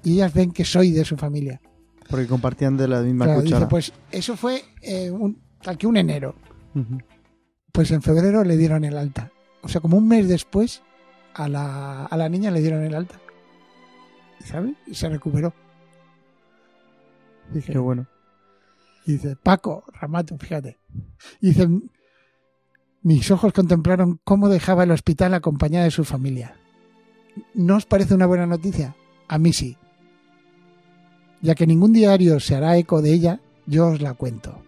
Y 0.03 0.13
ellas 0.13 0.33
ven 0.33 0.51
que 0.51 0.65
soy 0.65 0.91
de 0.91 1.05
su 1.05 1.15
familia. 1.17 1.61
Porque 2.09 2.27
compartían 2.27 2.77
de 2.77 2.87
la 2.87 3.01
misma 3.01 3.25
Claro, 3.25 3.41
cuchara. 3.41 3.59
dice, 3.59 3.69
pues 3.69 3.93
eso 4.11 4.37
fue 4.37 4.63
eh, 4.81 5.11
un, 5.11 5.41
tal 5.61 5.77
que 5.77 5.87
un 5.87 5.97
enero. 5.97 6.35
Pues 7.71 7.91
en 7.91 8.01
febrero 8.01 8.43
le 8.43 8.55
dieron 8.57 8.83
el 8.85 8.97
alta. 8.97 9.31
O 9.61 9.67
sea, 9.67 9.81
como 9.81 9.97
un 9.97 10.07
mes 10.07 10.27
después, 10.27 10.83
a 11.33 11.49
la, 11.49 12.05
a 12.05 12.17
la 12.17 12.29
niña 12.29 12.51
le 12.51 12.61
dieron 12.61 12.83
el 12.83 12.93
alta. 12.95 13.19
¿Sabes? 14.45 14.75
Y 14.85 14.93
se 14.95 15.09
recuperó. 15.09 15.53
Qué 17.65 17.77
bueno. 17.77 18.07
Y 19.05 19.13
dice, 19.13 19.35
Paco, 19.35 19.83
Ramato, 19.93 20.37
fíjate. 20.37 20.77
Dice, 21.41 21.67
mis 23.01 23.31
ojos 23.31 23.53
contemplaron 23.53 24.19
cómo 24.23 24.49
dejaba 24.49 24.83
el 24.83 24.91
hospital 24.91 25.33
acompañada 25.33 25.85
de 25.85 25.91
su 25.91 26.03
familia. 26.03 26.55
¿No 27.53 27.77
os 27.77 27.85
parece 27.85 28.13
una 28.15 28.25
buena 28.25 28.45
noticia? 28.45 28.95
A 29.27 29.37
mí 29.37 29.53
sí. 29.53 29.77
Ya 31.47 31.55
que 31.55 31.65
ningún 31.65 31.93
diario 31.93 32.41
se 32.41 32.55
hará 32.55 32.75
eco 32.75 33.01
de 33.01 33.13
ella, 33.13 33.39
yo 33.67 33.87
os 33.87 34.01
la 34.01 34.13
cuento. 34.15 34.59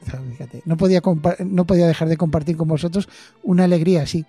O 0.00 0.10
sea, 0.10 0.18
fíjate, 0.18 0.62
no 0.64 0.78
podía, 0.78 1.02
no 1.44 1.66
podía 1.66 1.86
dejar 1.86 2.08
de 2.08 2.16
compartir 2.16 2.56
con 2.56 2.68
vosotros 2.68 3.06
una 3.42 3.64
alegría 3.64 4.00
así, 4.02 4.24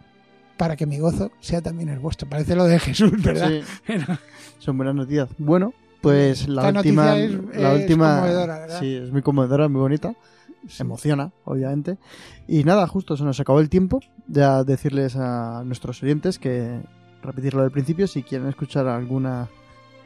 para 0.58 0.76
que 0.76 0.86
mi 0.86 1.00
gozo 1.00 1.32
sea 1.40 1.62
también 1.62 1.88
el 1.88 2.00
vuestro. 2.00 2.28
Parece 2.28 2.58
lo 2.58 2.66
de 2.66 2.78
Jesús, 2.78 3.24
¿verdad? 3.24 3.50
Sí, 3.88 3.94
son 4.60 4.76
buenas 4.76 4.96
noticias. 4.96 5.30
Bueno, 5.38 5.74
pues 6.02 6.50
la 6.50 6.68
Esta 6.68 6.80
última. 6.80 7.18
es- 7.18 7.32
la 7.56 7.74
es 7.74 7.82
última. 7.84 8.16
conmovedora, 8.16 8.60
¿verdad? 8.60 8.80
Sí, 8.82 8.94
es 8.96 9.10
muy 9.10 9.22
conmovedora, 9.22 9.70
muy 9.70 9.80
bonita. 9.80 10.14
Emociona, 10.78 11.32
obviamente. 11.46 11.98
Y 12.50 12.66
nada, 12.66 12.86
justo 12.88 13.16
se 13.16 13.24
nos 13.24 13.40
acabó 13.40 13.62
el 13.62 13.70
tiempo. 13.70 14.02
Ya 14.28 14.66
decirles 14.66 15.16
a 15.16 15.64
nuestros 15.66 16.04
oyentes 16.04 16.38
que 16.38 16.82
repetirlo 17.22 17.62
del 17.62 17.72
principio 17.72 18.08
si 18.08 18.24
quieren 18.24 18.50
escuchar 18.50 18.88
alguna 18.88 19.48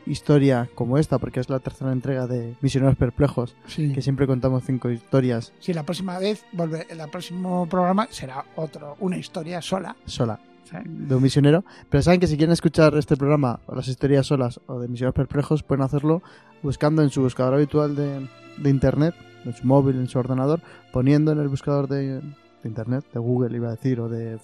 historia 0.09 0.69
como 0.75 0.97
esta, 0.97 1.17
porque 1.19 1.39
es 1.39 1.49
la 1.49 1.59
tercera 1.59 1.91
entrega 1.91 2.27
de 2.27 2.55
Misioneros 2.61 2.95
Perplejos, 2.97 3.55
Sí. 3.67 3.91
que 3.93 4.01
siempre 4.01 4.27
contamos 4.27 4.63
cinco 4.65 4.89
historias 4.89 5.53
Sí, 5.59 5.73
la 5.73 5.83
próxima 5.83 6.17
vez, 6.19 6.45
volve, 6.53 6.85
el 6.89 6.99
próximo 7.09 7.67
programa 7.69 8.07
será 8.11 8.45
otro, 8.55 8.95
una 8.99 9.17
historia 9.17 9.61
sola. 9.61 9.95
sola 10.05 10.39
de 10.83 11.15
un 11.15 11.23
misionero. 11.23 11.63
Pero 11.89 12.03
saben 12.03 12.19
que 12.19 12.27
si 12.27 12.35
quieren 12.35 12.51
escuchar 12.51 12.93
este 12.97 13.15
programa 13.15 13.61
o 13.67 13.75
las 13.75 13.87
historias 13.87 14.27
solas 14.27 14.59
o 14.67 14.79
de 14.79 14.89
Misioneros 14.89 15.15
Perplejos, 15.15 15.63
pueden 15.63 15.81
hacerlo 15.81 16.21
buscando 16.61 17.01
en 17.03 17.09
su 17.09 17.21
buscador 17.21 17.53
habitual 17.53 17.95
de, 17.95 18.27
de 18.57 18.69
internet, 18.69 19.15
en 19.45 19.53
su 19.53 19.65
móvil, 19.65 19.95
en 19.95 20.09
su 20.09 20.19
ordenador, 20.19 20.59
poniendo 20.91 21.31
en 21.31 21.39
el 21.39 21.47
buscador 21.47 21.87
de, 21.87 22.19
de 22.19 22.21
internet, 22.65 23.05
de 23.13 23.19
Google 23.21 23.55
iba 23.55 23.69
a 23.69 23.71
decir, 23.77 24.01
o 24.01 24.09
de 24.09 24.37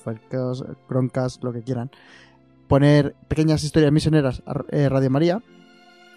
Chromecast, 0.87 1.43
lo 1.43 1.51
que 1.51 1.61
quieran, 1.61 1.91
poner 2.73 3.13
pequeñas 3.27 3.63
historias 3.63 3.91
misioneras 3.91 4.41
a 4.47 4.63
eh, 4.71 4.89
Radio 4.89 5.11
María, 5.11 5.43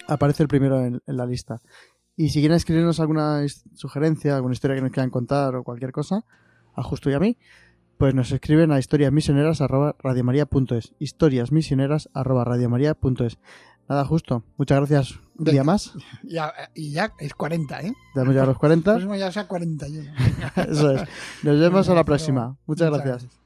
aparece 0.08 0.42
el 0.42 0.48
primero 0.48 0.82
en, 0.82 1.02
la 1.04 1.26
lista. 1.26 1.60
Y 2.16 2.30
si 2.30 2.40
quieren 2.40 2.56
escribirnos 2.56 2.98
alguna 2.98 3.44
sugerencia, 3.74 4.36
alguna 4.36 4.54
historia 4.54 4.74
que 4.74 4.80
nos 4.80 4.90
quieran 4.90 5.10
contar 5.10 5.54
o 5.54 5.64
cualquier 5.64 5.92
cosa, 5.92 6.24
a 6.74 6.82
Justo 6.82 7.10
y 7.10 7.12
a 7.12 7.20
mí, 7.20 7.36
pues 7.98 8.14
nos 8.14 8.32
escriben 8.32 8.72
a 8.72 8.78
historiasmisioneras.radiomaría.es. 8.78 10.94
Historiasmisioneras.radiomaría.es. 10.98 13.38
Nada, 13.86 14.06
justo. 14.06 14.42
Muchas 14.56 14.78
gracias. 14.78 15.20
Un 15.36 15.44
día 15.44 15.62
más. 15.62 15.92
Ya, 16.22 16.54
y 16.74 16.90
ya 16.90 17.12
es 17.18 17.34
40, 17.34 17.82
¿eh? 17.82 17.92
Ya 18.14 18.22
hemos 18.22 18.32
llegado 18.32 18.44
a 18.44 18.52
los 18.52 18.58
40. 18.58 18.98
Ya 19.18 19.30
sea 19.30 19.46
41. 19.46 20.10
Eso 20.70 20.92
es. 20.92 21.02
Nos 21.42 21.60
vemos 21.60 21.86
a 21.90 21.94
la 21.94 22.04
próxima. 22.04 22.56
Muchas, 22.64 22.90
gracias. 22.90 23.45